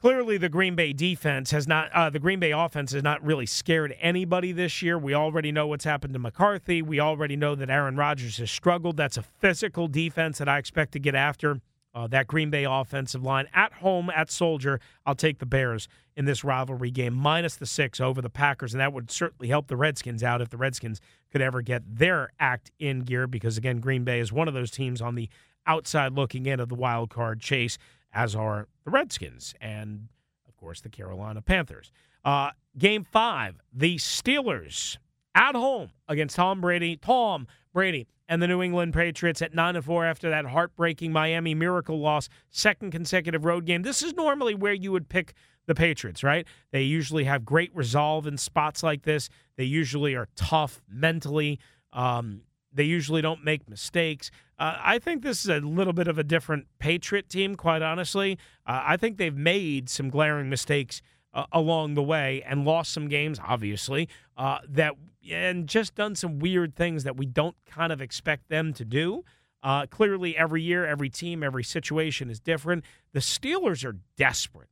clearly 0.00 0.38
the 0.38 0.48
Green 0.48 0.74
Bay 0.74 0.92
defense 0.92 1.50
has 1.50 1.66
not, 1.66 1.90
uh, 1.92 2.10
the 2.10 2.18
Green 2.18 2.40
Bay 2.40 2.52
offense 2.52 2.92
has 2.92 3.02
not 3.02 3.24
really 3.24 3.46
scared 3.46 3.94
anybody 4.00 4.52
this 4.52 4.82
year. 4.82 4.98
We 4.98 5.14
already 5.14 5.52
know 5.52 5.66
what's 5.66 5.84
happened 5.84 6.12
to 6.14 6.18
McCarthy. 6.18 6.82
We 6.82 7.00
already 7.00 7.36
know 7.36 7.54
that 7.54 7.70
Aaron 7.70 7.96
Rodgers 7.96 8.38
has 8.38 8.50
struggled. 8.50 8.96
That's 8.96 9.16
a 9.16 9.22
physical 9.22 9.88
defense 9.88 10.38
that 10.38 10.48
I 10.48 10.58
expect 10.58 10.92
to 10.92 10.98
get 10.98 11.14
after. 11.14 11.60
Uh, 11.94 12.06
that 12.06 12.26
Green 12.26 12.50
Bay 12.50 12.64
offensive 12.64 13.22
line 13.22 13.48
at 13.54 13.72
home 13.72 14.10
at 14.10 14.30
Soldier. 14.30 14.80
I'll 15.06 15.14
take 15.14 15.38
the 15.38 15.46
Bears 15.46 15.88
in 16.14 16.26
this 16.26 16.44
rivalry 16.44 16.90
game, 16.90 17.14
minus 17.14 17.56
the 17.56 17.64
six 17.64 18.02
over 18.02 18.20
the 18.20 18.28
Packers, 18.28 18.74
and 18.74 18.80
that 18.82 18.92
would 18.92 19.10
certainly 19.10 19.48
help 19.48 19.68
the 19.68 19.78
Redskins 19.78 20.22
out 20.22 20.42
if 20.42 20.50
the 20.50 20.58
Redskins 20.58 21.00
could 21.32 21.40
ever 21.40 21.62
get 21.62 21.82
their 21.86 22.32
act 22.38 22.70
in 22.78 23.00
gear. 23.00 23.26
Because 23.26 23.56
again, 23.56 23.78
Green 23.80 24.04
Bay 24.04 24.20
is 24.20 24.30
one 24.30 24.46
of 24.46 24.52
those 24.52 24.70
teams 24.70 25.00
on 25.00 25.14
the 25.14 25.30
outside 25.66 26.12
looking 26.12 26.44
in 26.44 26.60
of 26.60 26.68
the 26.68 26.74
wild 26.74 27.08
card 27.08 27.40
chase 27.40 27.78
as 28.16 28.34
are 28.34 28.66
the 28.84 28.90
Redskins 28.90 29.54
and, 29.60 30.08
of 30.48 30.56
course, 30.56 30.80
the 30.80 30.88
Carolina 30.88 31.42
Panthers. 31.42 31.92
Uh, 32.24 32.50
game 32.76 33.04
five, 33.04 33.60
the 33.72 33.96
Steelers 33.96 34.96
at 35.34 35.54
home 35.54 35.90
against 36.08 36.34
Tom 36.34 36.62
Brady, 36.62 36.96
Tom 36.96 37.46
Brady, 37.74 38.08
and 38.26 38.42
the 38.42 38.48
New 38.48 38.62
England 38.62 38.94
Patriots 38.94 39.42
at 39.42 39.54
9 39.54 39.76
and 39.76 39.84
4 39.84 40.06
after 40.06 40.30
that 40.30 40.46
heartbreaking 40.46 41.12
Miami 41.12 41.54
Miracle 41.54 42.00
loss, 42.00 42.28
second 42.48 42.90
consecutive 42.90 43.44
road 43.44 43.66
game. 43.66 43.82
This 43.82 44.02
is 44.02 44.14
normally 44.14 44.54
where 44.54 44.72
you 44.72 44.90
would 44.92 45.08
pick 45.10 45.34
the 45.66 45.74
Patriots, 45.74 46.24
right? 46.24 46.46
They 46.72 46.82
usually 46.82 47.24
have 47.24 47.44
great 47.44 47.70
resolve 47.76 48.26
in 48.26 48.38
spots 48.38 48.82
like 48.82 49.02
this. 49.02 49.28
They 49.56 49.64
usually 49.64 50.14
are 50.14 50.28
tough 50.36 50.80
mentally. 50.88 51.60
Um, 51.92 52.42
they 52.76 52.84
usually 52.84 53.22
don't 53.22 53.44
make 53.44 53.68
mistakes. 53.68 54.30
Uh, 54.58 54.76
I 54.80 54.98
think 54.98 55.22
this 55.22 55.44
is 55.44 55.50
a 55.50 55.60
little 55.60 55.92
bit 55.92 56.08
of 56.08 56.18
a 56.18 56.24
different 56.24 56.66
Patriot 56.78 57.28
team, 57.28 57.56
quite 57.56 57.82
honestly. 57.82 58.38
Uh, 58.66 58.82
I 58.84 58.96
think 58.96 59.16
they've 59.16 59.36
made 59.36 59.88
some 59.90 60.08
glaring 60.08 60.48
mistakes 60.48 61.02
uh, 61.34 61.44
along 61.52 61.94
the 61.94 62.02
way 62.02 62.42
and 62.46 62.64
lost 62.64 62.92
some 62.92 63.08
games, 63.08 63.38
obviously, 63.44 64.08
uh, 64.36 64.58
that 64.68 64.94
and 65.28 65.66
just 65.66 65.96
done 65.96 66.14
some 66.14 66.38
weird 66.38 66.76
things 66.76 67.02
that 67.04 67.16
we 67.16 67.26
don't 67.26 67.56
kind 67.66 67.92
of 67.92 68.00
expect 68.00 68.48
them 68.48 68.72
to 68.74 68.84
do. 68.84 69.24
Uh, 69.62 69.84
clearly, 69.86 70.36
every 70.36 70.62
year, 70.62 70.86
every 70.86 71.10
team, 71.10 71.42
every 71.42 71.64
situation 71.64 72.30
is 72.30 72.38
different. 72.38 72.84
The 73.12 73.20
Steelers 73.20 73.84
are 73.84 73.96
desperate. 74.16 74.68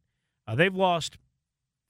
Uh, 0.47 0.55
they've 0.55 0.75
lost 0.75 1.19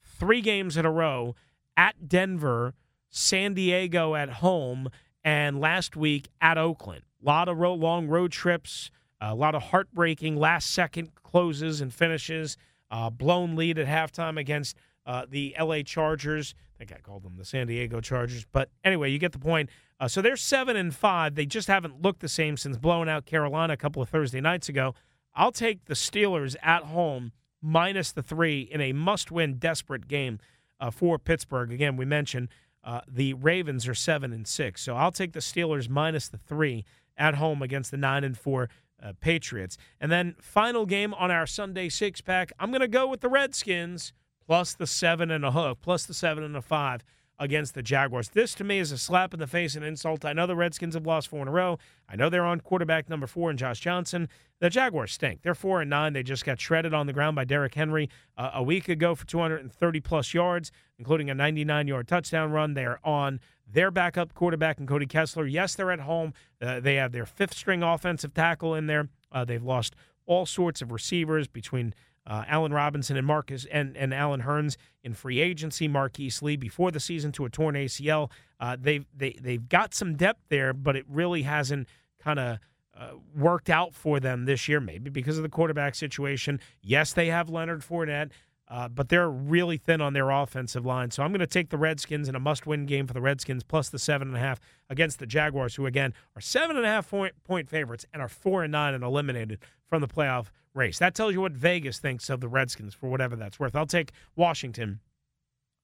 three 0.03 0.41
games 0.41 0.77
in 0.77 0.85
a 0.85 0.91
row 0.91 1.35
at 1.77 2.07
Denver, 2.07 2.73
San 3.09 3.53
Diego 3.53 4.15
at 4.15 4.29
home, 4.29 4.89
and 5.25 5.59
last 5.59 5.97
week 5.97 6.29
at 6.39 6.57
Oakland. 6.57 7.01
A 7.21 7.25
lot 7.25 7.49
of 7.49 7.57
long 7.57 8.07
road 8.07 8.31
trips, 8.31 8.91
a 9.19 9.33
lot 9.33 9.55
of 9.55 9.63
heartbreaking 9.63 10.37
last 10.37 10.69
second 10.69 11.15
closes 11.15 11.81
and 11.81 11.91
finishes. 11.91 12.55
Uh, 12.91 13.09
blown 13.09 13.55
lead 13.55 13.79
at 13.79 13.87
halftime 13.87 14.39
against 14.39 14.77
uh, 15.07 15.25
the 15.27 15.55
LA 15.59 15.81
Chargers. 15.81 16.53
I 16.75 16.77
think 16.77 16.93
I 16.93 17.01
called 17.01 17.23
them 17.23 17.35
the 17.35 17.43
San 17.43 17.65
Diego 17.65 17.99
Chargers, 17.99 18.45
but 18.51 18.69
anyway, 18.83 19.09
you 19.09 19.17
get 19.17 19.31
the 19.31 19.39
point. 19.39 19.69
Uh, 19.99 20.07
so 20.07 20.21
they're 20.21 20.37
seven 20.37 20.75
and 20.75 20.93
five. 20.93 21.33
They 21.33 21.47
just 21.47 21.67
haven't 21.67 22.01
looked 22.01 22.19
the 22.19 22.29
same 22.29 22.57
since 22.57 22.77
blowing 22.77 23.09
out 23.09 23.25
Carolina 23.25 23.73
a 23.73 23.77
couple 23.77 24.03
of 24.03 24.09
Thursday 24.09 24.39
nights 24.39 24.69
ago. 24.69 24.93
I'll 25.33 25.51
take 25.51 25.85
the 25.85 25.95
Steelers 25.95 26.55
at 26.61 26.83
home 26.83 27.31
minus 27.61 28.11
the 28.11 28.21
three 28.21 28.61
in 28.61 28.79
a 28.81 28.93
must-win, 28.93 29.55
desperate 29.55 30.07
game 30.07 30.37
uh, 30.79 30.91
for 30.91 31.17
Pittsburgh. 31.17 31.71
Again, 31.71 31.97
we 31.97 32.05
mentioned 32.05 32.49
uh, 32.85 33.01
the 33.07 33.33
Ravens 33.33 33.87
are 33.87 33.95
seven 33.95 34.31
and 34.31 34.47
six, 34.47 34.81
so 34.81 34.95
I'll 34.95 35.11
take 35.11 35.33
the 35.33 35.39
Steelers 35.39 35.89
minus 35.89 36.29
the 36.29 36.37
three 36.37 36.85
at 37.17 37.35
home 37.35 37.61
against 37.61 37.91
the 37.91 37.97
nine 37.97 38.23
and 38.23 38.37
four 38.37 38.69
uh, 39.01 39.13
Patriots. 39.19 39.77
And 39.99 40.11
then 40.11 40.35
final 40.39 40.85
game 40.85 41.13
on 41.13 41.31
our 41.31 41.47
Sunday 41.47 41.89
six 41.89 42.21
pack, 42.21 42.53
I'm 42.59 42.69
going 42.69 42.81
to 42.81 42.87
go 42.87 43.07
with 43.07 43.21
the 43.21 43.29
Redskins 43.29 44.13
plus 44.45 44.73
the 44.73 44.87
seven 44.87 45.31
and 45.31 45.43
a 45.43 45.51
hook, 45.51 45.79
plus 45.81 46.05
the 46.05 46.13
seven 46.13 46.43
and 46.43 46.55
a 46.55 46.61
five 46.61 47.03
against 47.37 47.73
the 47.73 47.81
Jaguars. 47.81 48.29
This 48.29 48.53
to 48.55 48.63
me 48.63 48.79
is 48.79 48.91
a 48.91 48.97
slap 48.97 49.33
in 49.33 49.39
the 49.39 49.47
face 49.47 49.75
and 49.75 49.83
insult. 49.83 50.23
I 50.23 50.33
know 50.33 50.47
the 50.47 50.55
Redskins 50.55 50.95
have 50.95 51.05
lost 51.05 51.27
four 51.27 51.41
in 51.41 51.47
a 51.47 51.51
row. 51.51 51.77
I 52.07 52.15
know 52.15 52.29
they're 52.29 52.45
on 52.45 52.61
quarterback 52.61 53.09
number 53.09 53.27
four 53.27 53.51
in 53.51 53.57
Josh 53.57 53.79
Johnson. 53.79 54.29
The 54.59 54.69
Jaguars 54.69 55.11
stink. 55.11 55.41
They're 55.41 55.55
four 55.55 55.81
and 55.81 55.89
nine. 55.89 56.13
They 56.13 56.23
just 56.23 56.45
got 56.45 56.59
shredded 56.59 56.93
on 56.93 57.07
the 57.07 57.13
ground 57.13 57.35
by 57.35 57.43
Derrick 57.43 57.75
Henry 57.75 58.09
uh, 58.37 58.51
a 58.53 58.63
week 58.63 58.87
ago 58.87 59.15
for 59.15 59.25
230 59.25 59.99
plus 59.99 60.33
yards, 60.33 60.71
including 60.97 61.29
a 61.29 61.35
99 61.35 61.87
yard 61.87 62.07
touchdown 62.07 62.51
run. 62.51 62.73
They're 62.73 63.05
on 63.05 63.41
their 63.67 63.91
backup 63.91 64.33
quarterback 64.33 64.77
and 64.77 64.87
Cody 64.87 65.05
Kessler. 65.05 65.45
Yes, 65.45 65.75
they're 65.75 65.91
at 65.91 66.01
home. 66.01 66.33
Uh, 66.61 66.79
they 66.79 66.95
have 66.95 67.11
their 67.11 67.25
fifth 67.25 67.53
string 67.53 67.83
offensive 67.83 68.33
tackle 68.33 68.75
in 68.75 68.87
there. 68.87 69.09
Uh, 69.31 69.43
they've 69.43 69.63
lost 69.63 69.95
all 70.25 70.45
sorts 70.45 70.81
of 70.81 70.91
receivers 70.91 71.47
between 71.47 71.93
uh, 72.27 72.43
Allen 72.47 72.73
Robinson 72.73 73.17
and 73.17 73.25
Marcus 73.27 73.65
and, 73.71 73.95
and 73.95 74.13
Allen 74.13 74.41
Hurns 74.41 74.77
in 75.03 75.13
free 75.13 75.39
agency. 75.39 75.87
Marquise 75.87 76.41
Lee 76.41 76.55
before 76.55 76.91
the 76.91 76.99
season 76.99 77.31
to 77.33 77.45
a 77.45 77.49
torn 77.49 77.75
ACL. 77.75 78.31
Uh, 78.59 78.75
they've 78.79 79.05
they 79.15 79.37
they've 79.41 79.67
got 79.67 79.93
some 79.93 80.15
depth 80.15 80.41
there, 80.49 80.73
but 80.73 80.95
it 80.95 81.05
really 81.07 81.43
hasn't 81.43 81.87
kind 82.19 82.39
of 82.39 82.59
uh, 82.97 83.11
worked 83.35 83.69
out 83.69 83.93
for 83.93 84.19
them 84.19 84.45
this 84.45 84.67
year. 84.67 84.79
Maybe 84.79 85.09
because 85.09 85.37
of 85.37 85.43
the 85.43 85.49
quarterback 85.49 85.95
situation. 85.95 86.59
Yes, 86.81 87.13
they 87.13 87.27
have 87.27 87.49
Leonard 87.49 87.81
Fournette. 87.81 88.31
Uh, 88.67 88.87
but 88.87 89.09
they're 89.09 89.29
really 89.29 89.77
thin 89.77 90.01
on 90.01 90.13
their 90.13 90.31
offensive 90.31 90.85
line. 90.85 91.11
So 91.11 91.21
I'm 91.21 91.31
going 91.31 91.39
to 91.39 91.47
take 91.47 91.69
the 91.69 91.77
Redskins 91.77 92.27
in 92.27 92.35
a 92.35 92.39
must 92.39 92.65
win 92.65 92.87
game 92.87 93.05
for 93.05 93.13
the 93.13 93.21
Redskins 93.21 93.63
plus 93.63 93.89
the 93.89 93.99
seven 93.99 94.27
and 94.27 94.37
a 94.37 94.39
half 94.39 94.59
against 94.89 95.19
the 95.19 95.27
Jaguars, 95.27 95.75
who 95.75 95.85
again 95.85 96.13
are 96.35 96.41
seven 96.41 96.75
and 96.75 96.85
a 96.85 96.89
half 96.89 97.09
point, 97.09 97.35
point 97.43 97.69
favorites 97.69 98.05
and 98.11 98.23
are 98.23 98.27
four 98.27 98.63
and 98.63 98.71
nine 98.71 98.95
and 98.95 99.03
eliminated 99.03 99.59
from 99.87 100.01
the 100.01 100.07
playoff 100.07 100.47
race. 100.73 100.97
That 100.97 101.13
tells 101.13 101.33
you 101.33 101.41
what 101.41 101.51
Vegas 101.51 101.99
thinks 101.99 102.29
of 102.29 102.41
the 102.41 102.47
Redskins 102.47 102.95
for 102.95 103.07
whatever 103.07 103.35
that's 103.35 103.59
worth. 103.59 103.75
I'll 103.75 103.85
take 103.85 104.11
Washington 104.35 104.99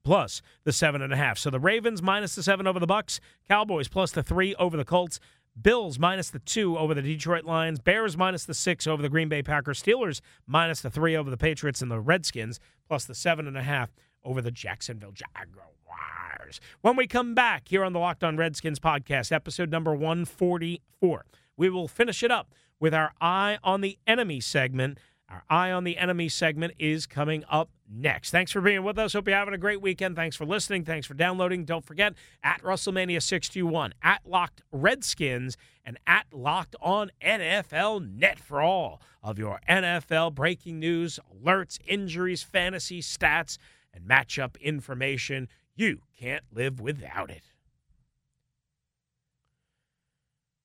plus 0.03 0.41
the 0.63 0.73
seven 0.73 1.01
and 1.01 1.13
a 1.13 1.17
half. 1.17 1.37
So 1.37 1.49
the 1.49 1.59
Ravens 1.59 2.01
minus 2.01 2.35
the 2.35 2.43
seven 2.43 2.67
over 2.67 2.79
the 2.79 2.87
Bucks, 2.87 3.19
Cowboys 3.47 3.87
plus 3.87 4.11
the 4.11 4.23
three 4.23 4.55
over 4.55 4.75
the 4.75 4.85
Colts. 4.85 5.19
Bills 5.59 5.99
minus 5.99 6.29
the 6.29 6.39
two 6.39 6.77
over 6.77 6.93
the 6.93 7.01
Detroit 7.01 7.43
Lions, 7.43 7.79
Bears 7.79 8.17
minus 8.17 8.45
the 8.45 8.53
six 8.53 8.87
over 8.87 9.01
the 9.01 9.09
Green 9.09 9.29
Bay 9.29 9.43
Packers, 9.43 9.81
Steelers 9.81 10.21
minus 10.47 10.81
the 10.81 10.89
three 10.89 11.15
over 11.15 11.29
the 11.29 11.37
Patriots 11.37 11.81
and 11.81 11.91
the 11.91 11.99
Redskins, 11.99 12.59
plus 12.87 13.05
the 13.05 13.15
seven 13.15 13.47
and 13.47 13.57
a 13.57 13.63
half 13.63 13.91
over 14.23 14.41
the 14.41 14.51
Jacksonville 14.51 15.11
Jaguars. 15.11 16.61
When 16.81 16.95
we 16.95 17.07
come 17.07 17.33
back 17.35 17.67
here 17.67 17.83
on 17.83 17.93
the 17.93 17.99
Locked 17.99 18.23
On 18.23 18.37
Redskins 18.37 18.79
podcast, 18.79 19.31
episode 19.31 19.69
number 19.69 19.93
144, 19.93 21.25
we 21.57 21.69
will 21.69 21.87
finish 21.87 22.23
it 22.23 22.31
up 22.31 22.53
with 22.79 22.93
our 22.93 23.11
Eye 23.19 23.57
on 23.63 23.81
the 23.81 23.97
Enemy 24.07 24.39
segment. 24.39 24.99
Our 25.29 25.43
Eye 25.49 25.71
on 25.71 25.83
the 25.83 25.97
Enemy 25.97 26.29
segment 26.29 26.73
is 26.79 27.05
coming 27.05 27.43
up 27.49 27.69
next. 27.91 28.31
Thanks 28.31 28.51
for 28.51 28.61
being 28.61 28.83
with 28.83 28.97
us. 28.97 29.13
Hope 29.13 29.27
you're 29.27 29.37
having 29.37 29.53
a 29.53 29.57
great 29.57 29.81
weekend. 29.81 30.15
Thanks 30.15 30.35
for 30.35 30.45
listening. 30.45 30.85
Thanks 30.85 31.05
for 31.05 31.13
downloading. 31.13 31.65
Don't 31.65 31.85
forget, 31.85 32.13
at 32.43 32.61
Russellmania 32.61 33.21
61, 33.21 33.93
at 34.01 34.21
Locked 34.25 34.61
Redskins, 34.71 35.57
and 35.83 35.97
at 36.07 36.27
Locked 36.31 36.75
On 36.81 37.11
NFL 37.21 38.09
Net 38.15 38.39
for 38.39 38.61
all 38.61 39.01
of 39.21 39.37
your 39.37 39.59
NFL 39.67 40.33
breaking 40.35 40.79
news, 40.79 41.19
alerts, 41.33 41.79
injuries, 41.85 42.43
fantasy 42.43 43.01
stats, 43.01 43.57
and 43.93 44.05
matchup 44.05 44.59
information. 44.61 45.47
You 45.75 46.01
can't 46.17 46.43
live 46.53 46.79
without 46.79 47.29
it. 47.29 47.50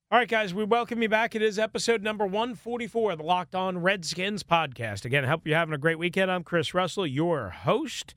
All 0.09 0.17
right, 0.17 0.29
guys, 0.29 0.53
we 0.53 0.63
welcome 0.63 1.01
you 1.01 1.09
back. 1.09 1.35
It 1.35 1.41
is 1.41 1.59
episode 1.59 2.01
number 2.01 2.25
144 2.25 3.11
of 3.11 3.17
the 3.17 3.25
Locked 3.25 3.53
On 3.55 3.79
Redskins 3.79 4.41
podcast. 4.41 5.03
Again, 5.03 5.25
I 5.25 5.27
hope 5.27 5.45
you're 5.45 5.57
having 5.57 5.73
a 5.73 5.77
great 5.77 5.99
weekend. 5.99 6.31
I'm 6.31 6.45
Chris 6.45 6.73
Russell, 6.73 7.05
your 7.05 7.49
host. 7.49 8.15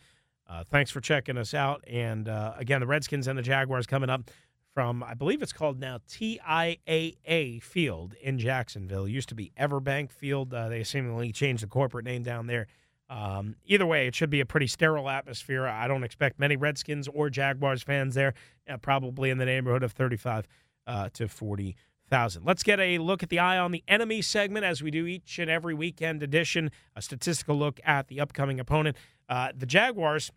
Uh, 0.49 0.63
thanks 0.63 0.93
for 0.93 1.01
checking 1.01 1.37
us 1.37 1.53
out. 1.53 1.83
And 1.89 2.29
uh, 2.29 2.53
again, 2.57 2.79
the 2.79 2.87
Redskins 2.87 3.27
and 3.27 3.37
the 3.37 3.43
Jaguars 3.43 3.89
coming 3.89 4.09
up 4.09 4.31
from, 4.73 5.03
I 5.03 5.15
believe 5.15 5.43
it's 5.43 5.53
called 5.53 5.81
now 5.81 5.99
TIAA 6.09 7.61
Field 7.61 8.15
in 8.23 8.39
Jacksonville. 8.39 9.07
It 9.07 9.11
used 9.11 9.31
to 9.31 9.35
be 9.35 9.51
Everbank 9.59 10.13
Field. 10.13 10.55
Uh, 10.55 10.69
they 10.69 10.85
seemingly 10.85 11.33
changed 11.33 11.65
the 11.65 11.67
corporate 11.67 12.05
name 12.05 12.23
down 12.23 12.47
there. 12.47 12.69
Um, 13.09 13.57
either 13.67 13.85
way, 13.85 14.07
it 14.07 14.15
should 14.15 14.31
be 14.31 14.39
a 14.39 14.47
pretty 14.47 14.69
sterile 14.69 15.09
atmosphere. 15.09 15.67
I 15.67 15.89
don't 15.89 16.05
expect 16.05 16.39
many 16.39 16.55
Redskins 16.55 17.09
or 17.09 17.31
Jaguars 17.31 17.83
fans 17.83 18.15
there, 18.15 18.35
uh, 18.69 18.77
probably 18.77 19.31
in 19.31 19.39
the 19.39 19.45
neighborhood 19.45 19.83
of 19.83 19.91
35 19.91 20.47
uh, 20.91 21.09
to 21.15 21.29
40,000. 21.29 22.45
Let's 22.45 22.65
get 22.65 22.81
a 22.81 22.99
look 22.99 23.23
at 23.23 23.29
the 23.29 23.39
Eye 23.39 23.59
on 23.59 23.71
the 23.71 23.85
Enemy 23.87 24.23
segment 24.23 24.65
as 24.65 24.83
we 24.83 24.91
do 24.91 25.07
each 25.07 25.39
and 25.39 25.49
every 25.49 25.73
weekend 25.73 26.23
edition, 26.23 26.73
a 26.97 27.01
statistical 27.01 27.57
look 27.57 27.81
at 27.85 28.09
the 28.09 28.21
upcoming 28.21 28.59
opponent. 28.59 28.97
Uh, 29.29 29.53
the 29.57 29.67
Jaguars 29.67 30.33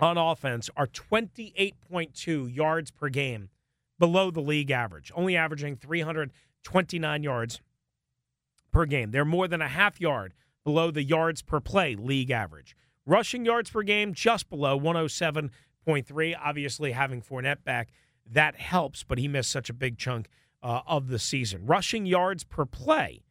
on 0.00 0.18
offense 0.18 0.68
are 0.76 0.88
28.2 0.88 2.54
yards 2.54 2.90
per 2.90 3.08
game 3.08 3.48
below 3.98 4.30
the 4.32 4.40
league 4.40 4.72
average, 4.72 5.12
only 5.14 5.36
averaging 5.36 5.76
329 5.76 7.22
yards 7.22 7.60
per 8.72 8.84
game. 8.84 9.12
They're 9.12 9.24
more 9.24 9.46
than 9.46 9.62
a 9.62 9.68
half 9.68 10.00
yard 10.00 10.34
below 10.64 10.90
the 10.90 11.04
yards 11.04 11.40
per 11.40 11.60
play 11.60 11.94
league 11.94 12.32
average. 12.32 12.76
Rushing 13.06 13.44
yards 13.44 13.70
per 13.70 13.82
game 13.82 14.12
just 14.12 14.50
below 14.50 14.78
107.3. 14.78 16.36
Obviously, 16.44 16.90
having 16.90 17.22
Fournette 17.22 17.62
back 17.62 17.90
that 18.30 18.56
helps, 18.56 19.02
but 19.02 19.18
he 19.18 19.28
missed 19.28 19.50
such 19.50 19.70
a 19.70 19.72
big 19.72 19.98
chunk 19.98 20.28
uh, 20.62 20.80
of 20.86 21.08
the 21.08 21.18
season. 21.18 21.66
Rushing 21.66 22.06
yards 22.06 22.44
per 22.44 22.64
play, 22.64 23.22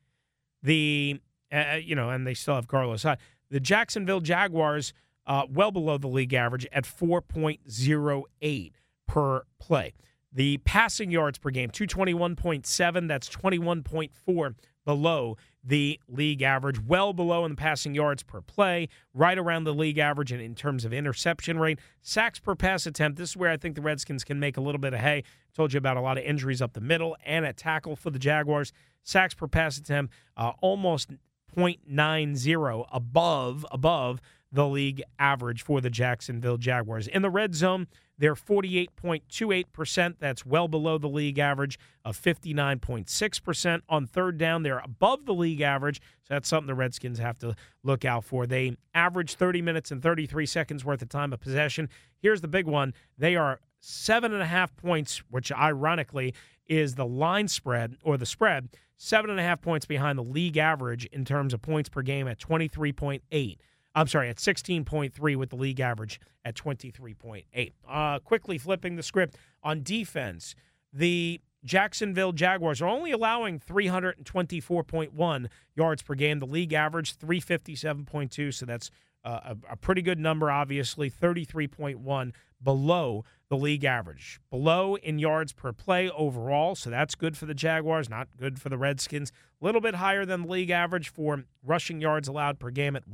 the 0.62 1.20
uh, 1.52 1.56
uh 1.56 1.76
you 1.76 1.96
know, 1.96 2.10
and 2.10 2.26
they 2.26 2.34
still 2.34 2.56
have 2.56 2.68
Carlos 2.68 3.04
Hyde. 3.04 3.18
The 3.50 3.60
Jacksonville 3.60 4.22
Jaguars 4.22 4.94
uh, 5.28 5.46
well 5.50 5.72
below 5.72 5.98
the 5.98 6.08
league 6.08 6.34
average 6.34 6.68
at 6.72 6.84
4.08 6.84 8.72
per 9.08 9.44
play. 9.60 9.94
The 10.32 10.58
passing 10.60 11.12
yards 11.12 11.38
per 11.38 11.50
game, 11.50 11.70
221.7. 11.70 13.08
That's 13.08 13.30
21.4 13.30 14.56
below 14.84 15.38
the 15.66 16.00
league 16.08 16.42
average, 16.42 16.80
well 16.80 17.12
below 17.12 17.44
in 17.44 17.52
the 17.52 17.58
passing 17.58 17.96
yards 17.96 18.22
per 18.22 18.42
play, 18.42 18.88
right 19.14 19.38
around 19.38 19.64
the 19.64 19.74
league 19.74 19.98
average 19.98 20.32
in, 20.32 20.40
in 20.40 20.54
terms 20.54 20.86
of 20.86 20.94
interception 20.94 21.58
rate. 21.58 21.80
Sacks 22.02 22.40
per 22.40 22.56
pass 22.56 22.86
attempt, 22.86 23.18
this 23.18 23.32
is 23.32 23.38
where 23.38 23.50
I 23.50 23.58
think 23.58 23.76
the 23.76 23.82
Redskins 23.82 24.24
can 24.24 24.40
make 24.40 24.58
a 24.58 24.62
little 24.62 24.80
bit 24.80 24.94
of 24.94 25.00
hay. 25.00 25.24
Told 25.56 25.74
you 25.74 25.78
about 25.78 25.98
a 25.98 26.02
lot 26.02 26.18
of 26.18 26.24
injuries 26.24 26.62
up 26.62 26.74
the 26.74 26.82
middle 26.82 27.18
and 27.26 27.46
at 27.46 27.58
tackle 27.58 27.96
for 27.96 28.12
the 28.12 28.20
Jaguars. 28.20 28.72
Sacks 29.04 29.34
per 29.34 29.48
pass 29.48 29.78
attempt, 29.78 30.14
uh, 30.38 30.52
almost 30.62 31.12
0.90 31.56 32.86
above 32.92 33.66
above 33.72 34.22
the 34.52 34.68
league 34.68 35.04
average 35.20 35.64
for 35.64 35.82
the 35.82 35.90
Jacksonville 35.90 36.58
Jaguars. 36.58 37.08
In 37.08 37.22
the 37.22 37.30
red 37.30 37.56
zone, 37.56 37.88
they're 38.18 38.36
48.28%. 38.36 40.16
That's 40.20 40.46
well 40.46 40.68
below 40.68 40.98
the 40.98 41.08
league 41.08 41.40
average 41.40 41.78
of 42.04 42.18
59.6%. 42.18 43.82
On 43.90 44.08
third 44.08 44.38
down, 44.38 44.64
they're 44.64 44.80
above 44.80 45.26
the 45.26 45.34
league 45.34 45.62
average. 45.62 46.02
So 46.24 46.34
that's 46.34 46.48
something 46.48 46.68
the 46.68 46.76
Redskins 46.76 47.20
have 47.20 47.38
to 47.40 47.56
look 47.84 48.06
out 48.06 48.24
for. 48.24 48.48
They 48.48 48.78
average 48.94 49.36
30 49.36 49.62
minutes 49.62 49.92
and 49.92 50.02
33 50.02 50.46
seconds 50.46 50.86
worth 50.86 51.02
of 51.02 51.10
time 51.10 51.34
of 51.34 51.40
possession. 51.40 51.90
Here's 52.20 52.42
the 52.42 52.48
big 52.48 52.66
one 52.66 52.94
they 53.18 53.36
are 53.36 53.60
seven 53.80 54.34
and 54.34 54.42
a 54.42 54.48
half 54.48 54.76
points, 54.76 55.22
which 55.30 55.52
ironically 55.52 56.34
is 56.68 56.96
the 56.96 57.06
line 57.06 57.48
spread 57.48 57.98
or 58.04 58.18
the 58.18 58.26
spread, 58.26 58.70
seven 58.98 59.30
and 59.30 59.40
a 59.40 59.44
half 59.44 59.62
points 59.62 59.86
behind 59.86 60.18
the 60.18 60.24
league 60.24 60.58
average 60.58 61.06
in 61.08 61.26
terms 61.26 61.54
of 61.54 61.62
points 61.62 61.90
per 61.90 62.02
game 62.02 62.28
at 62.28 62.40
23.8. 62.40 63.58
I'm 63.96 64.08
sorry, 64.08 64.30
at 64.30 64.38
16.3 64.38 65.36
with 65.38 65.50
the 65.50 65.56
league 65.56 65.80
average 65.80 66.20
at 66.44 66.56
23.8. 66.56 67.72
Uh, 67.88 68.20
quickly 68.20 68.58
flipping 68.58 68.98
the 68.98 69.04
script 69.04 69.38
on 69.64 69.82
defense, 69.84 70.54
the 70.92 71.40
Jacksonville 71.64 72.34
Jaguars 72.34 72.82
are 72.82 72.88
only 72.88 73.12
allowing 73.12 73.60
324.1 73.60 75.48
yards 75.76 76.04
per 76.04 76.14
game. 76.14 76.40
The 76.40 76.46
league 76.46 76.74
average 76.74 77.18
357.2, 77.18 78.54
so 78.54 78.66
that's 78.66 78.92
uh, 79.24 79.40
a, 79.44 79.72
a 79.72 79.76
pretty 79.76 80.04
good 80.04 80.20
number, 80.20 80.52
obviously, 80.52 81.10
33.1 81.10 82.32
below 82.62 83.24
the 83.50 83.58
league 83.58 83.84
average, 83.84 84.40
below 84.50 84.96
in 84.98 85.20
yards 85.20 85.54
per 85.54 85.72
play 85.72 86.10
overall. 86.10 86.76
So 86.76 86.90
that's 86.90 87.16
good 87.16 87.36
for 87.36 87.46
the 87.46 87.54
Jaguars, 87.54 88.10
not 88.10 88.28
good 88.38 88.60
for 88.60 88.70
the 88.70 88.78
Redskins. 88.78 89.32
A 89.62 89.66
little 89.66 89.82
bit 89.82 89.96
higher 89.96 90.26
than 90.26 90.44
the 90.44 90.48
league 90.48 90.70
average 90.70 91.10
for 91.10 91.44
rushing 91.64 92.02
yards 92.02 92.28
allowed 92.28 92.60
per 92.60 92.70
game 92.70 92.96
at 92.96 93.08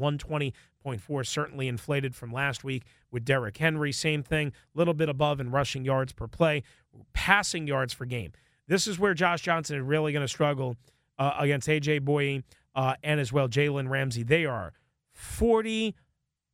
120.4, 0.83 1.25
certainly 1.25 1.67
inflated 1.67 2.15
from 2.15 2.31
last 2.31 2.63
week 2.63 2.83
with 3.11 3.25
Derrick 3.25 3.57
Henry. 3.57 3.91
Same 3.91 4.23
thing, 4.23 4.49
a 4.49 4.77
little 4.77 4.93
bit 4.93 5.09
above 5.09 5.39
in 5.39 5.51
rushing 5.51 5.85
yards 5.85 6.13
per 6.13 6.27
play, 6.27 6.63
passing 7.13 7.67
yards 7.67 7.93
per 7.93 8.05
game. 8.05 8.31
This 8.67 8.87
is 8.87 8.97
where 8.97 9.13
Josh 9.13 9.41
Johnson 9.41 9.77
is 9.77 9.83
really 9.83 10.13
going 10.13 10.23
to 10.23 10.27
struggle 10.27 10.77
uh, 11.19 11.33
against 11.37 11.67
A.J. 11.67 12.01
Bouye 12.01 12.43
uh, 12.75 12.95
and 13.03 13.19
as 13.19 13.33
well 13.33 13.47
Jalen 13.47 13.89
Ramsey. 13.89 14.23
They 14.23 14.45
are 14.45 14.73
40 15.13 15.95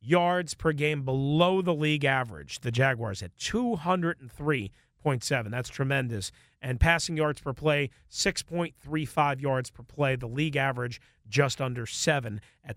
yards 0.00 0.54
per 0.54 0.72
game 0.72 1.04
below 1.04 1.62
the 1.62 1.74
league 1.74 2.04
average. 2.04 2.60
The 2.60 2.70
Jaguars 2.70 3.22
at 3.22 3.36
203.7. 3.36 5.50
That's 5.50 5.68
tremendous. 5.68 6.32
And 6.60 6.80
passing 6.80 7.16
yards 7.16 7.40
per 7.40 7.52
play, 7.52 7.90
6.35 8.10 9.40
yards 9.40 9.70
per 9.70 9.82
play. 9.82 10.16
The 10.16 10.26
league 10.26 10.56
average 10.56 11.00
just 11.28 11.60
under 11.60 11.86
7 11.86 12.40
at 12.64 12.76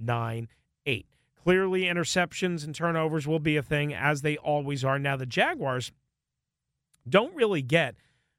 6.98. 0.00 1.04
Clearly, 1.42 1.82
interceptions 1.82 2.64
and 2.64 2.74
turnovers 2.74 3.26
will 3.26 3.38
be 3.38 3.56
a 3.56 3.62
thing, 3.62 3.94
as 3.94 4.22
they 4.22 4.36
always 4.36 4.84
are. 4.84 4.98
Now, 4.98 5.16
the 5.16 5.26
Jaguars 5.26 5.92
don't 7.08 7.34
really 7.36 7.62
get 7.62 7.94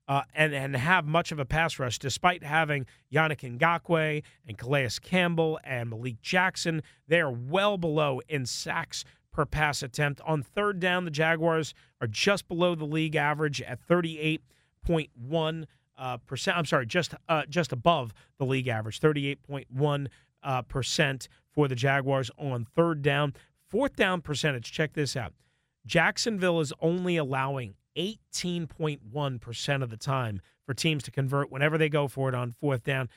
uh, 0.07 0.23
and 0.33 0.53
and 0.53 0.75
have 0.75 1.05
much 1.05 1.31
of 1.31 1.39
a 1.39 1.45
pass 1.45 1.79
rush, 1.79 1.99
despite 1.99 2.43
having 2.43 2.85
Yannick 3.11 3.57
Ngakoue 3.57 4.23
and 4.47 4.57
Calais 4.57 4.89
Campbell 5.01 5.59
and 5.63 5.89
Malik 5.89 6.21
Jackson. 6.21 6.81
They 7.07 7.19
are 7.19 7.31
well 7.31 7.77
below 7.77 8.21
in 8.27 8.45
sacks 8.45 9.03
per 9.31 9.45
pass 9.45 9.83
attempt. 9.83 10.21
On 10.25 10.41
third 10.41 10.79
down, 10.79 11.05
the 11.05 11.11
Jaguars 11.11 11.73
are 12.01 12.07
just 12.07 12.47
below 12.47 12.73
the 12.75 12.85
league 12.85 13.15
average 13.15 13.61
at 13.61 13.85
38.1 13.85 15.65
uh, 15.97 16.17
percent. 16.17 16.57
I'm 16.57 16.65
sorry, 16.65 16.85
just 16.85 17.13
uh, 17.27 17.43
just 17.49 17.73
above 17.73 18.13
the 18.37 18.45
league 18.45 18.67
average, 18.67 18.99
38.1 18.99 20.07
uh, 20.47 20.61
percent 20.63 21.27
for 21.53 21.67
the 21.67 21.75
Jaguars 21.75 22.31
on 22.39 22.65
third 22.65 23.03
down. 23.03 23.35
Fourth 23.67 23.95
down 23.95 24.21
percentage. 24.21 24.71
Check 24.71 24.93
this 24.93 25.15
out. 25.15 25.33
Jacksonville 25.85 26.61
is 26.61 26.73
only 26.81 27.17
allowing 27.17 27.75
18.1% 27.97 29.83
of 29.83 29.89
the 29.89 29.97
time 29.97 30.41
for 30.65 30.73
teams 30.73 31.03
to 31.03 31.11
convert 31.11 31.51
whenever 31.51 31.77
they 31.77 31.89
go 31.89 32.07
for 32.07 32.29
it 32.29 32.35
on 32.35 32.51
fourth 32.51 32.83
down. 32.83 33.09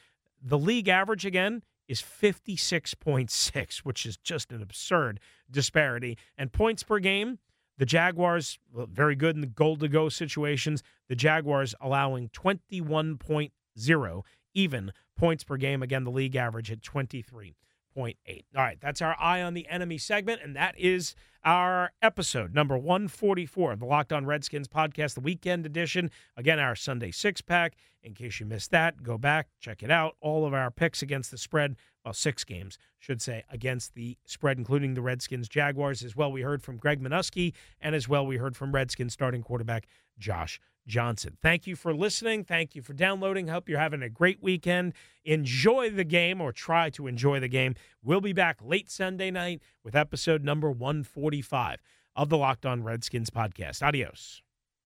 The 0.42 0.58
league 0.58 0.88
average, 0.88 1.24
again, 1.24 1.62
is 1.86 2.02
56.6, 2.02 3.78
which 3.78 4.06
is 4.06 4.16
just 4.16 4.52
an 4.52 4.62
absurd 4.62 5.20
disparity. 5.50 6.16
And 6.36 6.52
points 6.52 6.82
per 6.82 6.98
game, 6.98 7.38
the 7.78 7.86
Jaguars, 7.86 8.58
very 8.74 9.14
good 9.14 9.34
in 9.34 9.40
the 9.40 9.46
goal 9.46 9.76
to 9.76 9.88
go 9.88 10.08
situations. 10.08 10.82
The 11.08 11.16
Jaguars 11.16 11.74
allowing 11.80 12.28
21.0 12.30 14.22
even 14.54 14.92
points 15.20 15.44
per 15.44 15.58
game. 15.58 15.82
Again, 15.82 16.04
the 16.04 16.10
league 16.10 16.34
average 16.34 16.72
at 16.72 16.80
23.8. 16.80 17.54
All 17.98 18.14
right, 18.54 18.80
that's 18.80 19.02
our 19.02 19.14
eye 19.20 19.42
on 19.42 19.52
the 19.52 19.68
enemy 19.68 19.98
segment, 19.98 20.40
and 20.42 20.56
that 20.56 20.74
is 20.78 21.14
our 21.44 21.92
episode 22.00 22.54
number 22.54 22.76
144 22.76 23.72
of 23.72 23.80
the 23.80 23.86
Locked 23.86 24.12
On 24.12 24.24
Redskins 24.24 24.66
podcast, 24.66 25.14
the 25.14 25.20
weekend 25.20 25.66
edition. 25.66 26.10
Again, 26.36 26.58
our 26.58 26.74
Sunday 26.74 27.10
six 27.10 27.42
pack. 27.42 27.76
In 28.02 28.14
case 28.14 28.40
you 28.40 28.46
missed 28.46 28.70
that, 28.70 29.02
go 29.02 29.18
back, 29.18 29.48
check 29.60 29.82
it 29.82 29.90
out. 29.90 30.16
All 30.22 30.46
of 30.46 30.54
our 30.54 30.70
picks 30.70 31.02
against 31.02 31.30
the 31.30 31.36
spread, 31.36 31.76
well, 32.04 32.14
six 32.14 32.44
games, 32.44 32.78
should 32.98 33.20
say, 33.20 33.44
against 33.50 33.94
the 33.94 34.16
spread, 34.24 34.58
including 34.58 34.94
the 34.94 35.02
Redskins 35.02 35.48
Jaguars. 35.48 36.02
As 36.02 36.16
well, 36.16 36.32
we 36.32 36.42
heard 36.42 36.62
from 36.62 36.78
Greg 36.78 37.00
Manusky, 37.02 37.52
and 37.80 37.94
as 37.94 38.08
well, 38.08 38.26
we 38.26 38.38
heard 38.38 38.56
from 38.56 38.72
Redskins 38.72 39.12
starting 39.12 39.42
quarterback 39.42 39.86
Josh 40.18 40.60
Johnson. 40.86 41.36
Thank 41.42 41.66
you 41.66 41.76
for 41.76 41.94
listening. 41.94 42.44
Thank 42.44 42.74
you 42.74 42.82
for 42.82 42.92
downloading. 42.92 43.48
Hope 43.48 43.68
you're 43.68 43.78
having 43.78 44.02
a 44.02 44.08
great 44.08 44.42
weekend. 44.42 44.94
Enjoy 45.24 45.90
the 45.90 46.04
game 46.04 46.40
or 46.40 46.52
try 46.52 46.90
to 46.90 47.06
enjoy 47.06 47.38
the 47.40 47.48
game. 47.48 47.74
We'll 48.02 48.20
be 48.20 48.32
back 48.32 48.58
late 48.62 48.90
Sunday 48.90 49.30
night 49.30 49.60
with 49.84 49.94
episode 49.94 50.42
number 50.42 50.70
145 50.70 51.82
of 52.16 52.28
the 52.28 52.38
Locked 52.38 52.66
On 52.66 52.82
Redskins 52.82 53.30
podcast. 53.30 53.82
Adios. 53.82 54.42